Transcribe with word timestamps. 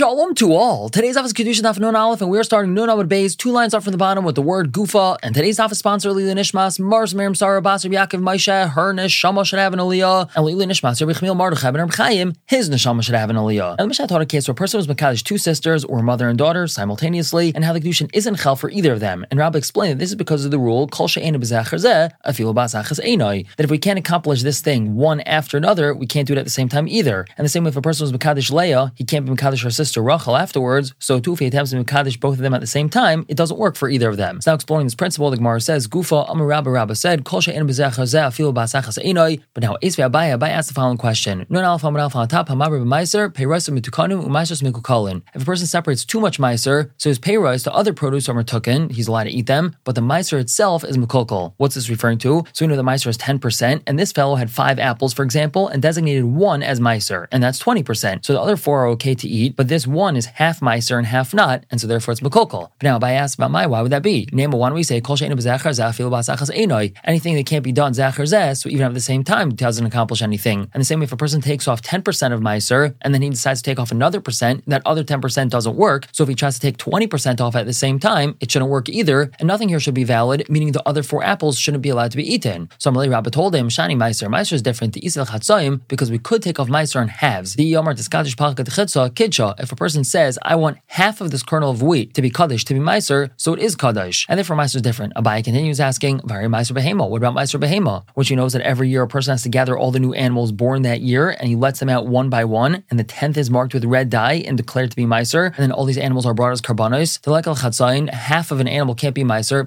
Shalom 0.00 0.34
to 0.36 0.54
all. 0.54 0.88
Today's 0.88 1.18
office 1.18 1.34
Kedusha 1.34 1.60
Daf 1.60 1.78
Nun 1.78 1.94
Aleph, 1.94 2.22
and 2.22 2.30
we're 2.30 2.42
starting 2.42 2.72
Nun 2.72 2.88
Amud 2.88 3.06
Beis, 3.06 3.36
two 3.36 3.50
lines 3.50 3.74
up 3.74 3.82
from 3.82 3.92
the 3.92 3.98
bottom 3.98 4.24
with 4.24 4.34
the 4.34 4.40
word 4.40 4.72
Gufa. 4.72 5.18
And 5.22 5.34
today's 5.34 5.60
office 5.60 5.78
sponsor 5.78 6.10
Lila 6.10 6.32
Nishmas, 6.32 6.80
Mars 6.80 7.14
Miriam 7.14 7.34
Sarah 7.34 7.60
Basar 7.60 7.92
Yaakov 7.92 8.22
Maisha, 8.22 8.70
her 8.70 8.94
Neshama 8.94 9.44
should 9.44 9.58
have 9.58 9.74
an 9.74 9.78
Aliyah, 9.78 10.30
and 10.34 10.46
Lila 10.46 10.64
Nishmas 10.64 10.98
Rabbi 11.02 11.12
Chmiel 11.12 11.36
Mardechai 11.36 11.74
Ben 11.74 11.86
Chaim, 11.90 12.32
his 12.46 12.70
Neshama 12.70 13.02
should 13.02 13.14
have 13.14 13.28
an 13.28 13.36
Aliyah. 13.36 13.72
And 13.72 13.80
the 13.80 13.88
Mishnah 13.88 14.06
taught 14.06 14.22
a 14.22 14.24
case 14.24 14.48
where 14.48 14.52
a 14.52 14.54
person 14.54 14.78
was 14.78 14.86
Makadish 14.86 15.22
two 15.22 15.36
sisters 15.36 15.84
or 15.84 16.00
mother 16.00 16.30
and 16.30 16.38
daughter 16.38 16.66
simultaneously, 16.66 17.52
and 17.54 17.62
how 17.62 17.74
the 17.74 17.80
Kedushin 17.82 18.08
isn't 18.14 18.36
Chel 18.36 18.56
for 18.56 18.70
either 18.70 18.94
of 18.94 19.00
them. 19.00 19.26
And 19.30 19.38
Rabbi 19.38 19.58
explained 19.58 19.92
that 19.92 19.98
this 19.98 20.08
is 20.08 20.16
because 20.16 20.46
of 20.46 20.50
the 20.50 20.58
rule 20.58 20.88
Kol 20.88 21.08
that 21.08 22.14
if 22.24 23.70
we 23.70 23.78
can't 23.78 23.98
accomplish 23.98 24.42
this 24.42 24.62
thing 24.62 24.94
one 24.94 25.20
after 25.20 25.58
another, 25.58 25.92
we 25.92 26.06
can't 26.06 26.26
do 26.26 26.32
it 26.32 26.38
at 26.38 26.44
the 26.44 26.50
same 26.50 26.70
time 26.70 26.88
either. 26.88 27.26
And 27.36 27.44
the 27.44 27.50
same 27.50 27.64
way 27.64 27.68
if 27.68 27.76
a 27.76 27.82
person 27.82 28.04
was 28.04 28.12
Makadish 28.12 28.50
Leah, 28.50 28.94
he 28.94 29.04
can't 29.04 29.26
be 29.26 29.32
Makadish 29.32 29.62
her 29.62 29.70
sister 29.70 29.89
Rachel 29.96 30.36
afterwards, 30.36 30.94
so 30.98 31.18
too 31.20 31.32
if 31.32 31.38
he 31.38 31.46
attempts 31.46 31.70
to 31.70 31.82
Makadish 31.82 32.20
both 32.20 32.34
of 32.34 32.40
them 32.40 32.54
at 32.54 32.60
the 32.60 32.66
same 32.66 32.88
time, 32.88 33.24
it 33.28 33.36
doesn't 33.36 33.58
work 33.58 33.76
for 33.76 33.88
either 33.88 34.08
of 34.08 34.16
them. 34.16 34.40
So 34.40 34.50
now 34.50 34.54
exploring 34.54 34.86
this 34.86 34.94
principle, 34.94 35.30
the 35.30 35.36
Gemara 35.36 35.60
says, 35.60 35.88
Gufa 35.88 36.30
Amar 36.30 36.46
Rabba 36.46 36.70
Rabba 36.70 36.94
said, 36.94 37.24
Kol 37.24 37.40
she'en 37.40 37.66
b'zechar 37.66 38.04
zeh 38.04 38.28
afilu 38.28 38.54
b'asachas 38.54 39.02
einoi. 39.04 39.42
But 39.54 39.62
now 39.62 39.76
Esvi 39.82 40.08
Abaya, 40.08 40.38
Abaya 40.38 40.50
asked 40.50 40.68
the 40.68 40.74
following 40.74 40.98
question: 40.98 41.46
Nun 41.48 41.64
alf 41.64 41.82
hamar 41.82 42.00
alf 42.00 42.12
top 42.28 42.48
hamar 42.48 42.70
b'meiser 42.70 43.30
peirosim 43.30 43.78
mitukanu 43.78 44.24
u'meisos 44.24 44.62
mikukalin. 44.62 45.22
If 45.34 45.42
a 45.42 45.44
person 45.44 45.66
separates 45.66 46.04
too 46.04 46.20
much 46.20 46.38
meiser, 46.38 46.90
so 46.98 47.08
his 47.08 47.18
peiros 47.18 47.64
to 47.64 47.72
other 47.72 47.92
produce 47.92 48.28
are 48.28 48.34
mitukin, 48.34 48.90
he's 48.92 49.08
allowed 49.08 49.24
to 49.24 49.30
eat 49.30 49.46
them, 49.46 49.76
but 49.84 49.94
the 49.94 50.00
meiser 50.00 50.38
itself 50.38 50.84
is 50.84 50.96
mukokal. 50.96 51.54
What's 51.56 51.74
this 51.74 51.88
referring 51.88 52.18
to? 52.18 52.44
So 52.52 52.64
we 52.64 52.68
know 52.68 52.76
the 52.76 52.82
meiser 52.82 53.08
is 53.08 53.18
10%, 53.18 53.82
and 53.86 53.98
this 53.98 54.12
fellow 54.12 54.36
had 54.36 54.50
five 54.50 54.78
apples, 54.78 55.12
for 55.12 55.22
example, 55.22 55.68
and 55.68 55.82
designated 55.82 56.24
one 56.24 56.62
as 56.62 56.80
meiser, 56.80 57.26
and 57.32 57.42
that's 57.42 57.62
20%. 57.62 58.24
So 58.24 58.32
the 58.32 58.40
other 58.40 58.56
four 58.56 58.84
are 58.84 58.88
okay 58.88 59.14
to 59.14 59.28
eat, 59.28 59.56
but 59.56 59.68
this 59.70 59.86
one 59.86 60.16
is 60.16 60.26
half 60.26 60.60
meiser 60.60 60.98
and 60.98 61.06
half 61.06 61.32
not, 61.32 61.64
and 61.70 61.80
so 61.80 61.86
therefore 61.86 62.12
it's 62.12 62.20
mekokal. 62.20 62.70
But 62.78 62.82
now, 62.82 62.96
if 62.96 63.04
I 63.04 63.12
ask 63.12 63.38
about 63.38 63.52
my, 63.52 63.66
why 63.66 63.80
would 63.80 63.92
that 63.92 64.02
be? 64.02 64.28
Name 64.32 64.50
why 64.50 64.68
don't 64.68 64.74
we 64.74 64.82
say 64.82 65.00
kol? 65.00 65.16
Anything 65.20 67.36
that 67.36 67.46
can't 67.46 67.64
be 67.64 67.72
done 67.72 67.94
zachar 67.94 68.24
zeh, 68.24 68.56
so 68.56 68.68
even 68.68 68.86
at 68.86 68.94
the 68.94 69.00
same 69.00 69.24
time 69.24 69.54
doesn't 69.54 69.86
accomplish 69.86 70.22
anything. 70.22 70.68
And 70.74 70.80
the 70.80 70.84
same 70.84 70.98
way, 70.98 71.04
if 71.04 71.12
a 71.12 71.16
person 71.16 71.40
takes 71.40 71.68
off 71.68 71.82
10% 71.82 72.32
of 72.32 72.40
meiser 72.40 72.94
and 73.00 73.14
then 73.14 73.22
he 73.22 73.30
decides 73.30 73.62
to 73.62 73.70
take 73.70 73.78
off 73.78 73.92
another 73.92 74.20
percent, 74.20 74.64
that 74.66 74.82
other 74.84 75.04
10% 75.04 75.50
doesn't 75.50 75.76
work. 75.76 76.08
So 76.12 76.24
if 76.24 76.28
he 76.28 76.34
tries 76.34 76.58
to 76.58 76.60
take 76.60 76.76
20% 76.76 77.40
off 77.40 77.54
at 77.54 77.66
the 77.66 77.72
same 77.72 78.00
time, 78.00 78.36
it 78.40 78.50
shouldn't 78.50 78.70
work 78.70 78.88
either, 78.88 79.30
and 79.38 79.46
nothing 79.46 79.68
here 79.68 79.78
should 79.78 79.94
be 79.94 80.04
valid, 80.04 80.50
meaning 80.50 80.72
the 80.72 80.86
other 80.88 81.04
four 81.04 81.22
apples 81.22 81.58
shouldn't 81.58 81.82
be 81.82 81.90
allowed 81.90 82.10
to 82.10 82.16
be 82.16 82.34
eaten. 82.34 82.68
So 82.78 82.90
Amalei 82.90 83.08
Rabba 83.08 83.30
told 83.30 83.54
him, 83.54 83.68
Shani 83.68 83.96
meiser, 83.96 84.28
meiser 84.28 84.54
is 84.54 84.62
different 84.62 84.94
to 84.94 85.00
isel 85.00 85.28
chatzoim 85.28 85.80
because 85.86 86.10
we 86.10 86.18
could 86.18 86.42
take 86.42 86.58
off 86.58 86.68
meiser 86.68 87.00
in 87.00 87.08
halves. 87.08 87.54
The 87.54 87.72
yomar 87.72 87.94
palkat 87.94 89.14
kidsha. 89.14 89.59
If 89.60 89.72
a 89.72 89.76
person 89.76 90.04
says, 90.04 90.38
I 90.42 90.56
want 90.56 90.78
half 90.86 91.20
of 91.20 91.30
this 91.30 91.42
kernel 91.42 91.70
of 91.70 91.82
wheat 91.82 92.14
to 92.14 92.22
be 92.22 92.30
kaddish, 92.30 92.64
to 92.66 92.74
be 92.74 92.80
meiser, 92.80 93.30
so 93.36 93.52
it 93.52 93.60
is 93.60 93.76
kaddish. 93.76 94.26
And 94.28 94.38
therefore 94.38 94.56
meiser 94.56 94.76
is 94.76 94.82
different. 94.82 95.14
Abai 95.14 95.44
continues 95.44 95.80
asking, 95.80 96.20
Vari 96.24 96.46
meiser 96.46 96.72
behema. 96.72 97.08
What 97.08 97.18
about 97.18 97.34
meiser 97.34 97.60
behema? 97.60 98.04
Which 98.14 98.28
he 98.28 98.36
knows 98.36 98.52
that 98.54 98.62
every 98.62 98.88
year 98.88 99.02
a 99.02 99.08
person 99.08 99.32
has 99.32 99.42
to 99.42 99.48
gather 99.48 99.76
all 99.76 99.90
the 99.90 100.00
new 100.00 100.12
animals 100.12 100.52
born 100.52 100.82
that 100.82 101.00
year, 101.00 101.30
and 101.30 101.48
he 101.48 101.56
lets 101.56 101.80
them 101.80 101.88
out 101.88 102.06
one 102.06 102.28
by 102.30 102.44
one, 102.44 102.84
and 102.90 102.98
the 102.98 103.04
tenth 103.04 103.36
is 103.36 103.50
marked 103.50 103.74
with 103.74 103.84
red 103.84 104.10
dye 104.10 104.42
and 104.46 104.56
declared 104.56 104.90
to 104.90 104.96
be 104.96 105.04
meiser, 105.04 105.46
and 105.46 105.56
then 105.56 105.72
all 105.72 105.84
these 105.84 105.98
animals 105.98 106.26
are 106.26 106.34
brought 106.34 106.52
as 106.52 106.60
karbanos. 106.60 107.20
The 107.20 107.30
lekal 107.30 107.58
chatzain, 107.58 108.10
half 108.10 108.50
of 108.50 108.60
an 108.60 108.68
animal 108.68 108.94
can't 108.94 109.14
be 109.14 109.24
meiser, 109.24 109.60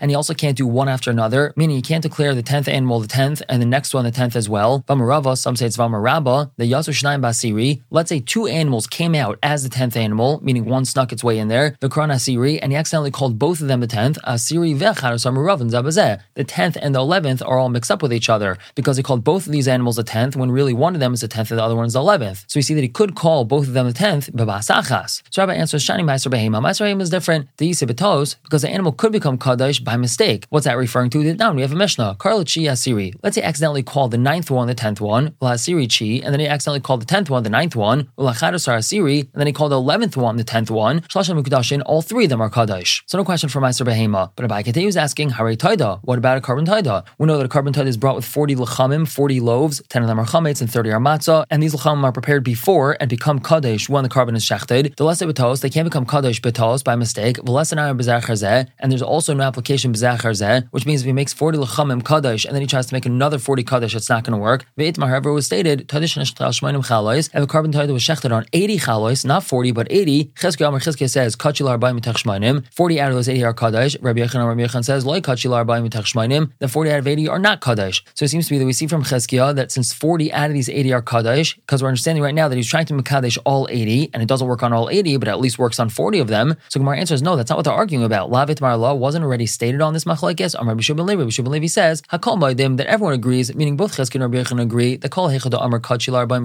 and 0.00 0.10
he 0.10 0.14
also 0.14 0.34
can't 0.34 0.56
do 0.56 0.66
one 0.66 0.88
after 0.88 1.10
another, 1.10 1.52
meaning 1.56 1.76
he 1.76 1.82
can't 1.82 2.02
declare 2.02 2.34
the 2.34 2.42
tenth 2.42 2.68
animal 2.68 3.00
the 3.00 3.08
tenth, 3.08 3.42
and 3.48 3.60
the 3.60 3.66
next 3.66 3.94
one 3.94 4.04
the 4.04 4.10
tenth 4.10 4.36
as 4.36 4.48
well. 4.48 4.84
Vamarava, 4.88 5.36
some 5.36 5.56
say 5.56 5.66
it's 5.66 5.76
vamarabba, 5.76 6.50
the 6.56 6.70
yasu 6.70 6.90
shnayim 6.90 7.20
basiri. 7.20 7.82
Let's 7.90 8.08
say 8.08 8.20
two 8.20 8.46
animals 8.46 8.85
came 8.90 9.14
out 9.14 9.38
as 9.42 9.62
the 9.62 9.68
tenth 9.68 9.96
animal, 9.96 10.40
meaning 10.42 10.64
one 10.64 10.84
snuck 10.84 11.12
its 11.12 11.24
way 11.24 11.38
in 11.38 11.48
there, 11.48 11.76
the 11.80 11.88
Kran 11.88 12.10
Asiri, 12.10 12.58
and 12.62 12.72
he 12.72 12.76
accidentally 12.76 13.10
called 13.10 13.38
both 13.38 13.60
of 13.60 13.68
them 13.68 13.80
the 13.80 13.86
tenth, 13.86 14.18
Asiri 14.26 14.76
vecharasamuravan 14.76 15.70
zabazeh. 15.70 16.20
The 16.34 16.44
tenth 16.44 16.76
and 16.80 16.94
the 16.94 17.00
eleventh 17.00 17.42
are 17.42 17.58
all 17.58 17.68
mixed 17.68 17.90
up 17.90 18.02
with 18.02 18.12
each 18.12 18.28
other 18.28 18.58
because 18.74 18.96
he 18.96 19.02
called 19.02 19.24
both 19.24 19.46
of 19.46 19.52
these 19.52 19.68
animals 19.68 19.96
the 19.96 20.04
tenth 20.04 20.36
when 20.36 20.50
really 20.50 20.72
one 20.72 20.94
of 20.94 21.00
them 21.00 21.14
is 21.14 21.20
the 21.20 21.28
tenth 21.28 21.50
and 21.50 21.58
the 21.58 21.64
other 21.64 21.76
one 21.76 21.86
is 21.86 21.94
the 21.94 22.00
eleventh. 22.00 22.44
So 22.46 22.58
you 22.58 22.62
see 22.62 22.74
that 22.74 22.82
he 22.82 22.88
could 22.88 23.14
call 23.14 23.44
both 23.44 23.66
of 23.66 23.72
them 23.72 23.86
the 23.86 23.92
tenth, 23.92 24.30
babasachas. 24.32 25.22
So 25.30 25.42
Rabbi 25.42 25.54
answers, 25.54 25.84
Shani 25.84 26.02
Meiser 26.02 26.30
Behema. 26.32 26.60
Meiser 26.60 26.86
Behema 26.86 27.02
is 27.02 27.10
different. 27.10 27.48
The 27.56 27.70
Yisibatos, 27.70 28.36
because 28.42 28.62
the 28.62 28.68
animal 28.68 28.92
could 28.92 29.12
become 29.12 29.38
Kaddish 29.38 29.80
by 29.80 29.96
mistake. 29.96 30.46
What's 30.50 30.66
that 30.66 30.76
referring 30.76 31.10
to? 31.10 31.34
Now 31.34 31.52
we 31.52 31.62
have 31.62 31.72
a 31.72 31.76
Mishnah, 31.76 32.16
Karla 32.18 32.44
Chi 32.44 32.62
Asiri. 32.62 33.14
Let's 33.22 33.34
say 33.36 33.42
accidentally 33.42 33.82
called 33.82 34.10
the 34.10 34.18
ninth 34.18 34.50
one 34.50 34.66
the 34.66 34.74
tenth 34.74 35.00
one, 35.00 35.30
Asiri 35.40 35.86
Chi, 35.88 36.24
and 36.24 36.32
then 36.32 36.40
he 36.40 36.46
accidentally 36.46 36.80
called 36.80 37.00
the 37.00 37.06
tenth 37.06 37.30
one 37.30 37.42
the 37.42 37.50
ninth 37.50 37.76
one, 37.76 38.08
Ulachadasar 38.18 38.75
Asiri, 38.76 39.20
and 39.20 39.34
then 39.34 39.46
he 39.46 39.52
called 39.52 39.72
the 39.72 39.76
eleventh 39.76 40.16
one 40.16 40.36
the 40.36 40.44
tenth 40.44 40.70
one, 40.70 41.00
Shlashim 41.02 41.40
Mukdashin, 41.42 41.82
all 41.86 42.02
three 42.02 42.24
of 42.24 42.30
them 42.30 42.40
are 42.40 42.50
Kaddish. 42.50 43.02
So 43.06 43.18
no 43.18 43.24
question 43.24 43.48
for 43.48 43.60
Meiser 43.60 43.86
Behema. 43.86 44.30
But 44.36 44.48
Abai 44.48 44.64
continues 44.64 44.96
asking, 44.96 45.30
Hare 45.30 45.56
Taida, 45.56 46.00
what 46.02 46.18
about 46.18 46.38
a 46.38 46.40
korban 46.40 46.66
Taida? 46.66 47.04
We 47.18 47.26
know 47.26 47.38
that 47.38 47.46
a 47.46 47.48
korban 47.48 47.72
Taida 47.72 47.86
is 47.86 47.96
brought 47.96 48.16
with 48.16 48.24
40 48.24 48.56
lechamim, 48.56 49.08
40 49.08 49.40
loaves, 49.40 49.82
10 49.88 50.02
of 50.02 50.08
them 50.08 50.18
are 50.18 50.26
chametz 50.26 50.60
and 50.60 50.70
30 50.70 50.92
are 50.92 51.00
matzah, 51.00 51.44
and 51.50 51.62
these 51.62 51.74
lechamim 51.74 52.04
are 52.04 52.12
prepared 52.12 52.44
before 52.44 52.96
and 53.00 53.08
become 53.08 53.38
Kaddish 53.40 53.88
when 53.88 54.02
the 54.02 54.10
korban 54.10 54.36
is 54.36 54.44
shechted. 54.44 54.94
The 54.96 55.04
less 55.04 55.22
betos, 55.22 55.60
they 55.60 55.70
can't 55.70 55.86
become 55.86 56.06
Kaddish 56.06 56.40
betos 56.40 56.84
by 56.84 56.96
mistake, 56.96 57.36
the 57.36 57.42
Bizakhzeh, 57.42 58.68
and 58.78 58.92
there's 58.92 59.02
also 59.02 59.34
no 59.34 59.44
application 59.44 59.92
b'zachar 59.92 60.66
which 60.70 60.86
means 60.86 61.00
if 61.02 61.06
he 61.06 61.12
makes 61.12 61.32
40 61.32 61.58
lechamim 61.58 62.04
Kaddish 62.04 62.44
and 62.44 62.54
then 62.54 62.60
he 62.62 62.66
tries 62.66 62.86
to 62.86 62.94
make 62.94 63.06
another 63.06 63.38
40 63.38 63.62
Kaddish, 63.62 63.94
it's 63.94 64.08
not 64.08 64.24
going 64.24 64.32
to 64.32 64.42
work. 64.42 64.66
Ve'itmar, 64.78 65.08
however, 65.08 65.32
was 65.32 65.46
stated, 65.46 65.88
Tadish 65.88 66.16
and 66.16 66.26
the 66.26 67.46
korban 67.46 67.72
Taida 67.72 67.92
was 67.92 68.02
shechted 68.02 68.32
on 68.32 68.44
80 68.66 68.78
chalois, 68.78 69.24
not 69.24 69.44
40, 69.44 69.70
but 69.70 69.86
80. 69.90 70.24
Chizkiah 70.34 70.66
Amar 70.66 70.80
Chizkiah 70.80 71.08
says, 71.08 71.36
Kachilar 71.36 71.78
mitach 71.78 72.16
shmainim, 72.16 72.64
40 72.72 73.00
out 73.00 73.10
of 73.10 73.14
those 73.14 73.28
80 73.28 73.44
are 73.44 73.54
Kaddish. 73.54 73.96
Rabbi 74.00 74.18
Yechon 74.18 74.44
Rabbi 74.44 74.62
Yechon 74.62 74.84
says, 74.84 75.06
Loi 75.06 75.20
Kachilar 75.20 75.64
mitach 75.64 76.02
shmainim, 76.02 76.50
the 76.58 76.66
40 76.66 76.90
out 76.90 76.98
of 76.98 77.06
80 77.06 77.28
are 77.28 77.38
not 77.38 77.60
Kaddish. 77.60 78.04
So 78.14 78.24
it 78.24 78.28
seems 78.28 78.46
to 78.48 78.54
be 78.54 78.58
that 78.58 78.66
we 78.66 78.72
see 78.72 78.88
from 78.88 79.04
Chizkiah 79.04 79.54
that 79.54 79.70
since 79.70 79.92
40 79.92 80.32
out 80.32 80.50
of 80.50 80.54
these 80.54 80.68
80 80.68 80.92
are 80.94 81.02
Kaddish, 81.02 81.54
because 81.54 81.80
we're 81.80 81.88
understanding 81.88 82.24
right 82.24 82.34
now 82.34 82.48
that 82.48 82.56
he's 82.56 82.66
trying 82.66 82.86
to 82.86 82.94
Makadesh 82.94 83.38
all 83.44 83.68
80, 83.70 84.10
and 84.12 84.20
it 84.20 84.28
doesn't 84.28 84.48
work 84.48 84.64
on 84.64 84.72
all 84.72 84.90
80, 84.90 85.18
but 85.18 85.28
at 85.28 85.38
least 85.38 85.60
works 85.60 85.78
on 85.78 85.88
40 85.88 86.18
of 86.18 86.26
them. 86.26 86.56
So 86.68 86.80
Gemara 86.80 86.98
answers, 86.98 87.22
no, 87.22 87.36
that's 87.36 87.50
not 87.50 87.58
what 87.58 87.66
they're 87.66 87.72
arguing 87.72 88.02
about. 88.02 88.30
Lavit 88.30 88.60
Law 88.60 88.94
wasn't 88.94 89.24
already 89.24 89.46
stated 89.46 89.80
on 89.80 89.92
this 89.92 90.04
machlekes. 90.04 90.56
Amar 90.58 90.74
Bishubin 90.74 91.06
Levi, 91.06 91.22
Bishubin 91.22 91.50
Levi 91.50 91.68
says, 91.68 92.02
Hakol 92.10 92.36
Maidim, 92.36 92.78
that 92.78 92.88
everyone 92.88 93.14
agrees, 93.14 93.54
meaning 93.54 93.76
both 93.76 93.96
Chizkiah 93.96 94.16
and 94.16 94.34
Rabbi 94.34 94.42
Yechon 94.42 94.60
agree, 94.60 94.96
that 94.96 95.10
Kol 95.10 95.28
Hechada 95.28 95.64
Amar 95.64 95.78
Kachilar 95.78 96.26
by. 96.26 96.40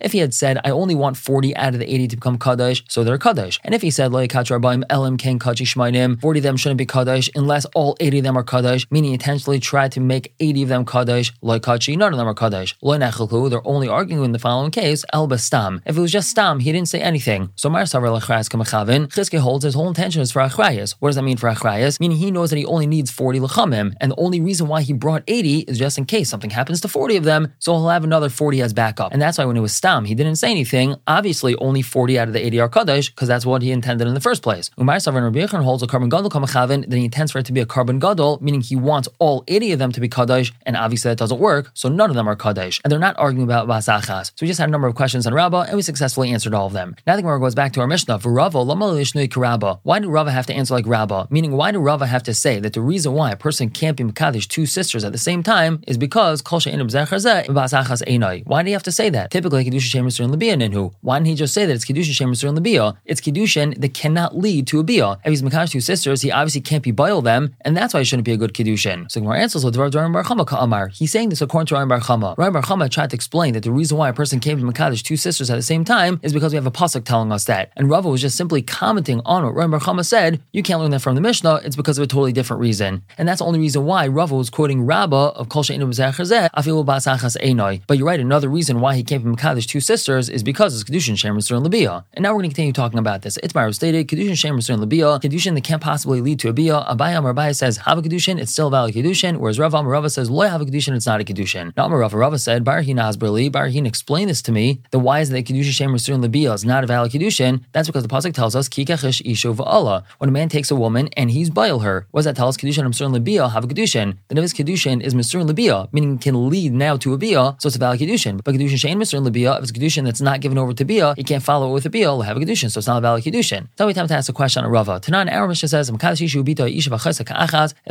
If 0.00 0.12
he 0.12 0.18
had 0.18 0.34
said, 0.34 0.58
I 0.64 0.70
only 0.70 0.83
want 0.92 1.16
40 1.16 1.56
out 1.56 1.72
of 1.72 1.80
the 1.80 1.90
80 1.90 2.08
to 2.08 2.16
become 2.16 2.38
Kaddish, 2.38 2.84
so 2.88 3.04
they're 3.04 3.16
Kaddish. 3.16 3.60
And 3.62 3.74
if 3.74 3.82
he 3.82 3.90
said, 3.90 4.12
Lo 4.12 4.26
Yikach 4.26 4.50
Rabbaim 4.50 4.82
Elim 4.90 5.16
Ken 5.16 5.38
Kachi 5.38 5.64
Shmainim, 5.64 6.20
40 6.20 6.40
of 6.40 6.42
them 6.42 6.56
shouldn't 6.56 6.78
be 6.78 6.86
Kaddish 6.86 7.30
unless 7.34 7.64
all 7.76 7.96
80 8.00 8.18
of 8.18 8.24
them 8.24 8.36
are 8.36 8.42
Kaddish, 8.42 8.90
meaning 8.90 9.10
he 9.10 9.14
intentionally 9.14 9.60
tried 9.60 9.92
to 9.92 10.00
make 10.00 10.34
80 10.40 10.64
of 10.64 10.68
them 10.68 10.84
Kaddish, 10.84 11.32
Lo 11.40 11.60
Kachi, 11.60 11.96
none 11.96 12.12
of 12.12 12.18
them 12.18 12.26
are 12.26 12.34
Kaddish. 12.34 12.74
Lo 12.82 12.98
Nechelku, 12.98 13.48
they're 13.48 13.66
only 13.66 13.88
arguing 13.88 14.24
in 14.24 14.32
the 14.32 14.38
following 14.38 14.72
case, 14.72 15.04
El 15.12 15.30
Stam. 15.38 15.80
If 15.86 15.96
it 15.96 16.00
was 16.00 16.10
just 16.10 16.28
Stam, 16.28 16.58
he 16.58 16.72
didn't 16.72 16.88
say 16.88 17.00
anything. 17.00 17.50
So 17.54 17.70
Mar 17.70 17.82
Savar 17.82 18.18
Lachrayas 18.18 18.48
Kamachavin, 18.48 19.08
Chizke 19.08 19.38
holds 19.38 19.64
his 19.64 19.74
whole 19.74 19.88
intention 19.88 20.20
is 20.22 20.32
for 20.32 20.42
Achrayas. 20.42 20.96
What 20.98 21.08
does 21.10 21.16
that 21.16 21.22
mean 21.22 21.36
for 21.36 21.48
Achrayas? 21.48 22.00
Meaning 22.00 22.18
he 22.18 22.30
knows 22.30 22.50
that 22.50 22.56
he 22.56 22.66
only 22.66 22.86
needs 22.86 23.10
40 23.10 23.40
Lachamim, 23.40 23.94
and 24.00 24.12
the 24.12 24.16
only 24.16 24.40
reason 24.40 24.68
why 24.68 24.82
he 24.82 24.92
brought 24.92 25.22
80 25.26 25.60
is 25.60 25.78
just 25.78 25.98
in 25.98 26.04
case 26.04 26.28
something 26.28 26.50
happens 26.50 26.80
to 26.82 26.88
40 26.88 27.16
of 27.16 27.24
them, 27.24 27.52
so 27.58 27.72
he'll 27.72 27.88
have 27.88 28.04
another 28.04 28.28
40 28.28 28.60
as 28.62 28.72
backup. 28.72 29.12
And 29.12 29.22
that's 29.22 29.38
why 29.38 29.44
when 29.44 29.56
it 29.56 29.60
was 29.60 29.74
Stam, 29.74 30.04
he 30.04 30.14
didn't 30.14 30.36
say 30.36 30.50
anything. 30.50 30.73
Obviously, 31.06 31.54
only 31.56 31.82
40 31.82 32.18
out 32.18 32.28
of 32.28 32.34
the 32.34 32.44
80 32.44 32.60
are 32.60 32.68
Kaddish, 32.68 33.10
because 33.10 33.28
that's 33.28 33.46
what 33.46 33.62
he 33.62 33.70
intended 33.70 34.08
in 34.08 34.14
the 34.14 34.20
first 34.20 34.42
place. 34.42 34.70
Umar 34.78 34.96
Savran 34.96 35.22
Rabbi 35.22 35.40
Yechon 35.40 35.62
holds 35.62 35.82
a 35.82 35.86
korban 35.86 36.10
gadol 36.10 36.30
kamachavin, 36.30 36.88
then 36.88 36.98
he 36.98 37.04
intends 37.04 37.32
for 37.32 37.38
it 37.38 37.46
to 37.46 37.52
be 37.52 37.60
a 37.60 37.66
korban 37.66 38.00
gadol, 38.00 38.38
meaning 38.42 38.60
he 38.60 38.76
wants 38.76 39.08
all 39.18 39.44
80 39.46 39.72
of 39.72 39.78
them 39.78 39.92
to 39.92 40.00
be 40.00 40.08
Kaddish, 40.08 40.52
and 40.66 40.76
obviously 40.76 41.10
that 41.10 41.18
doesn't 41.18 41.38
work, 41.38 41.70
so 41.74 41.88
none 41.88 42.10
of 42.10 42.16
them 42.16 42.28
are 42.28 42.36
Kaddish. 42.36 42.80
And 42.82 42.90
they're 42.90 42.98
not 42.98 43.16
arguing 43.18 43.44
about 43.44 43.68
Vasachas. 43.68 44.26
So 44.26 44.42
we 44.42 44.48
just 44.48 44.58
had 44.58 44.68
a 44.68 44.72
number 44.72 44.88
of 44.88 44.94
questions 44.94 45.26
on 45.26 45.34
Rabbah, 45.34 45.66
and 45.68 45.76
we 45.76 45.82
successfully 45.82 46.30
answered 46.30 46.54
all 46.54 46.66
of 46.66 46.72
them. 46.72 46.96
Now 47.06 47.16
the 47.16 47.22
Gemara 47.22 47.38
goes 47.38 47.54
back 47.54 47.72
to 47.74 47.80
our 47.80 47.86
Mishnah. 47.86 48.18
For 48.18 48.32
Rava, 48.32 48.64
why 48.64 49.98
do 49.98 50.10
Rava 50.10 50.30
have 50.30 50.46
to 50.46 50.54
answer 50.54 50.74
like 50.74 50.86
Rabbah? 50.86 51.26
Meaning, 51.30 51.52
why 51.52 51.72
do 51.72 51.78
Rava 51.78 52.06
have 52.06 52.22
to 52.24 52.34
say 52.34 52.60
that 52.60 52.72
the 52.72 52.80
reason 52.80 53.12
why 53.12 53.30
a 53.30 53.36
person 53.36 53.70
can't 53.70 53.96
be 53.96 54.04
Makadish 54.04 54.48
two 54.48 54.66
sisters 54.66 55.04
at 55.04 55.12
the 55.12 55.18
same 55.18 55.42
time 55.42 55.82
is 55.86 55.98
because 55.98 56.42
Kol 56.42 56.60
Why 56.60 58.62
do 58.62 58.70
you 58.70 58.74
have 58.74 58.82
to 58.82 58.92
say 58.92 59.10
that? 59.10 59.30
Typically, 59.30 59.64
Kedusha 59.64 59.90
Shemus 59.90 60.20
and 60.20 60.30
Labia 60.30 60.56
Ninhu. 60.70 60.92
Why 61.00 61.18
didn't 61.18 61.28
he 61.28 61.34
just 61.34 61.54
say 61.54 61.66
that 61.66 61.72
it's 61.72 61.84
Kedusha 61.84 62.12
Shemus 62.12 62.42
and 62.44 62.56
Labia? 62.56 62.94
It's 63.04 63.20
Kedushin 63.20 63.80
that 63.80 63.94
cannot 63.94 64.36
lead 64.36 64.66
to 64.68 64.80
a 64.80 64.82
Bia. 64.82 65.18
If 65.24 65.30
he's 65.30 65.42
Makadish 65.42 65.70
two 65.70 65.80
sisters, 65.80 66.22
he 66.22 66.30
obviously 66.30 66.60
can't 66.60 66.82
be 66.82 66.90
Bail 66.90 67.22
them, 67.22 67.54
and 67.62 67.76
that's 67.76 67.92
why 67.92 68.00
he 68.00 68.04
shouldn't 68.04 68.24
be 68.24 68.32
a 68.32 68.36
good 68.36 68.54
Kedushin. 68.54 69.10
So 69.10 69.20
Gemara 69.20 69.40
answers 69.40 69.64
Chama 69.64 70.92
He's 70.92 71.10
saying 71.10 71.28
this 71.28 71.42
according 71.42 71.66
to 71.66 71.74
Rami 71.74 71.88
Bar 71.88 72.00
Chama. 72.00 72.36
Rami 72.38 72.52
Bar 72.52 72.62
Chama 72.62 72.90
tried 72.90 73.10
to 73.10 73.16
explain 73.16 73.54
that 73.54 73.62
the 73.62 73.72
reason 73.72 73.98
why 73.98 74.08
a 74.08 74.12
person 74.12 74.40
can't 74.40 74.58
be 74.58 74.64
Makadish 74.64 75.02
two 75.02 75.16
sisters 75.16 75.50
at 75.50 75.56
the 75.56 75.62
same 75.62 75.84
time 75.84 76.20
is 76.22 76.32
because 76.32 76.52
we 76.52 76.56
have 76.56 76.66
a 76.66 76.70
pasuk 76.70 77.04
telling 77.04 77.32
us 77.32 77.44
that. 77.44 77.72
And 77.76 77.90
Rava 77.90 78.08
was 78.08 78.20
just 78.20 78.36
simply 78.36 78.62
commenting 78.62 79.20
on 79.24 79.44
what 79.44 79.54
Rami 79.54 79.72
Bar 79.72 79.80
Chama 79.80 80.04
said. 80.04 80.40
You 80.52 80.62
can't 80.62 80.80
learn 80.80 80.90
that 80.92 81.00
from 81.00 81.14
the 81.14 81.20
Mishnah. 81.20 81.60
It's 81.64 81.76
because 81.76 81.98
of 81.98 82.04
a 82.04 82.06
totally 82.06 82.32
different 82.32 82.60
reason. 82.60 83.02
And 83.18 83.28
that's 83.28 83.40
the 83.40 83.46
only 83.46 83.58
reason 83.58 83.84
why 83.84 84.06
Rava 84.06 84.34
was 84.34 84.50
quoting 84.50 84.82
Rabbah 84.82 85.30
of 85.30 85.48
Kol 85.48 85.62
She'enu 85.62 85.86
Afilu 85.86 86.84
Basachas 86.84 87.36
Einoi. 87.42 87.82
But 87.86 87.98
you're 87.98 88.06
right, 88.06 88.20
another 88.20 88.48
reason 88.48 88.80
why 88.80 88.94
he 88.94 89.02
can't 89.02 89.24
be 89.24 89.30
Makadish 89.30 89.66
two 89.66 89.80
sisters 89.80 90.28
is 90.28 90.42
because 90.44 90.74
it's 90.74 90.88
Kedushin 90.88 91.18
Shem 91.18 91.36
Mr. 91.36 91.56
and 91.56 91.64
Labia. 91.64 92.04
And 92.12 92.22
now 92.22 92.30
we're 92.30 92.40
going 92.40 92.50
to 92.50 92.54
continue 92.54 92.72
talking 92.72 92.98
about 92.98 93.22
this. 93.22 93.36
It's 93.38 93.52
Itmar 93.52 93.74
stated 93.74 94.06
Kedushin 94.06 94.36
Shem 94.36 94.56
Mr. 94.56 94.70
and 94.70 94.80
Labia, 94.80 95.18
Kedushin 95.18 95.54
that 95.54 95.64
can't 95.64 95.82
possibly 95.82 96.20
lead 96.20 96.38
to 96.40 96.48
a 96.48 96.52
Bia. 96.52 96.84
Abayam 96.88 97.24
Rabbi 97.24 97.52
says 97.52 97.78
have 97.78 97.98
a 97.98 98.02
Kedushin, 98.02 98.38
it's 98.38 98.52
still 98.52 98.70
valid 98.70 98.94
Kedushin, 98.94 99.38
whereas 99.38 99.58
Rav 99.58 99.72
Amarava 99.72 100.10
says 100.10 100.30
loy 100.30 100.48
have 100.48 100.60
a 100.60 100.64
Kedushin, 100.64 100.94
it's 100.94 101.06
not 101.06 101.20
a 101.20 101.24
Kedushin. 101.24 101.72
Now 101.76 101.88
Amarava 101.88 102.14
Rava 102.14 102.38
said 102.38 102.64
Barhin 102.64 102.96
Asberli, 102.96 103.50
Barhin 103.50 103.86
explain 103.86 104.28
this 104.28 104.42
to 104.42 104.52
me. 104.52 104.82
The 104.90 104.98
why 104.98 105.20
is 105.20 105.30
that 105.30 105.46
Kedushin 105.46 105.72
Shem 105.72 105.90
Mr. 105.92 106.12
and 106.12 106.22
Labia 106.22 106.52
is 106.52 106.64
not 106.64 106.84
a 106.84 106.86
valid 106.86 107.12
Kedushin? 107.12 107.64
That's 107.72 107.88
because 107.88 108.02
the 108.02 108.08
pasuk 108.08 108.34
tells 108.34 108.54
us 108.54 108.68
Kikachish 108.68 109.22
Ishu 109.22 109.56
Va'ala. 109.56 110.04
When 110.18 110.28
a 110.28 110.32
man 110.32 110.48
takes 110.48 110.70
a 110.70 110.76
woman 110.76 111.08
and 111.16 111.30
he's 111.30 111.50
bail 111.50 111.80
her, 111.80 112.06
what 112.10 112.20
does 112.20 112.26
that 112.26 112.36
tell 112.36 112.48
us? 112.48 112.56
Kedushin 112.56 112.86
Mr. 112.86 113.04
and 113.04 113.14
Labia 113.14 113.48
have 113.48 113.64
a 113.64 113.66
Kedushin. 113.66 114.18
The 114.28 114.34
Nevis 114.34 114.52
Kedushin 114.52 115.02
is 115.02 115.14
Mr. 115.14 115.40
and 115.40 115.48
Labia, 115.48 115.88
meaning 115.92 116.18
can 116.18 116.48
lead 116.48 116.72
now 116.72 116.96
to 116.98 117.14
a 117.14 117.18
Bia, 117.18 117.56
so 117.58 117.68
it's 117.68 117.76
a 117.76 117.78
valid 117.78 118.00
Kedushin. 118.00 118.42
But 118.44 118.54
Kedushin 118.54 118.74
Shein 118.74 118.96
Mr. 118.96 119.14
and 119.14 119.24
Labia, 119.24 119.56
if 119.56 119.64
it's 119.64 119.72
Kedushin 119.72 120.04
that's 120.04 120.20
not 120.20 120.33
given 120.40 120.58
over 120.58 120.72
to 120.72 120.84
Bia, 120.84 121.14
you 121.16 121.24
can't 121.24 121.42
follow 121.42 121.70
it 121.70 121.72
with 121.72 121.86
a 121.86 121.90
Bia, 121.90 122.10
will 122.10 122.22
have 122.22 122.36
a 122.36 122.40
Kedushin, 122.40 122.70
so 122.70 122.78
it's 122.78 122.86
not 122.86 122.98
a 122.98 123.00
valid 123.00 123.24
Kedushin. 123.24 123.68
So 123.78 123.86
we 123.86 123.94
time 123.94 124.08
to 124.08 124.14
ask 124.14 124.28
a 124.28 124.32
question 124.32 124.64
on 124.64 124.70
Rava. 124.70 125.00
Tanan 125.00 125.32
our 125.32 125.48
Mishnah 125.48 125.68
says, 125.68 125.88
If 125.88 125.96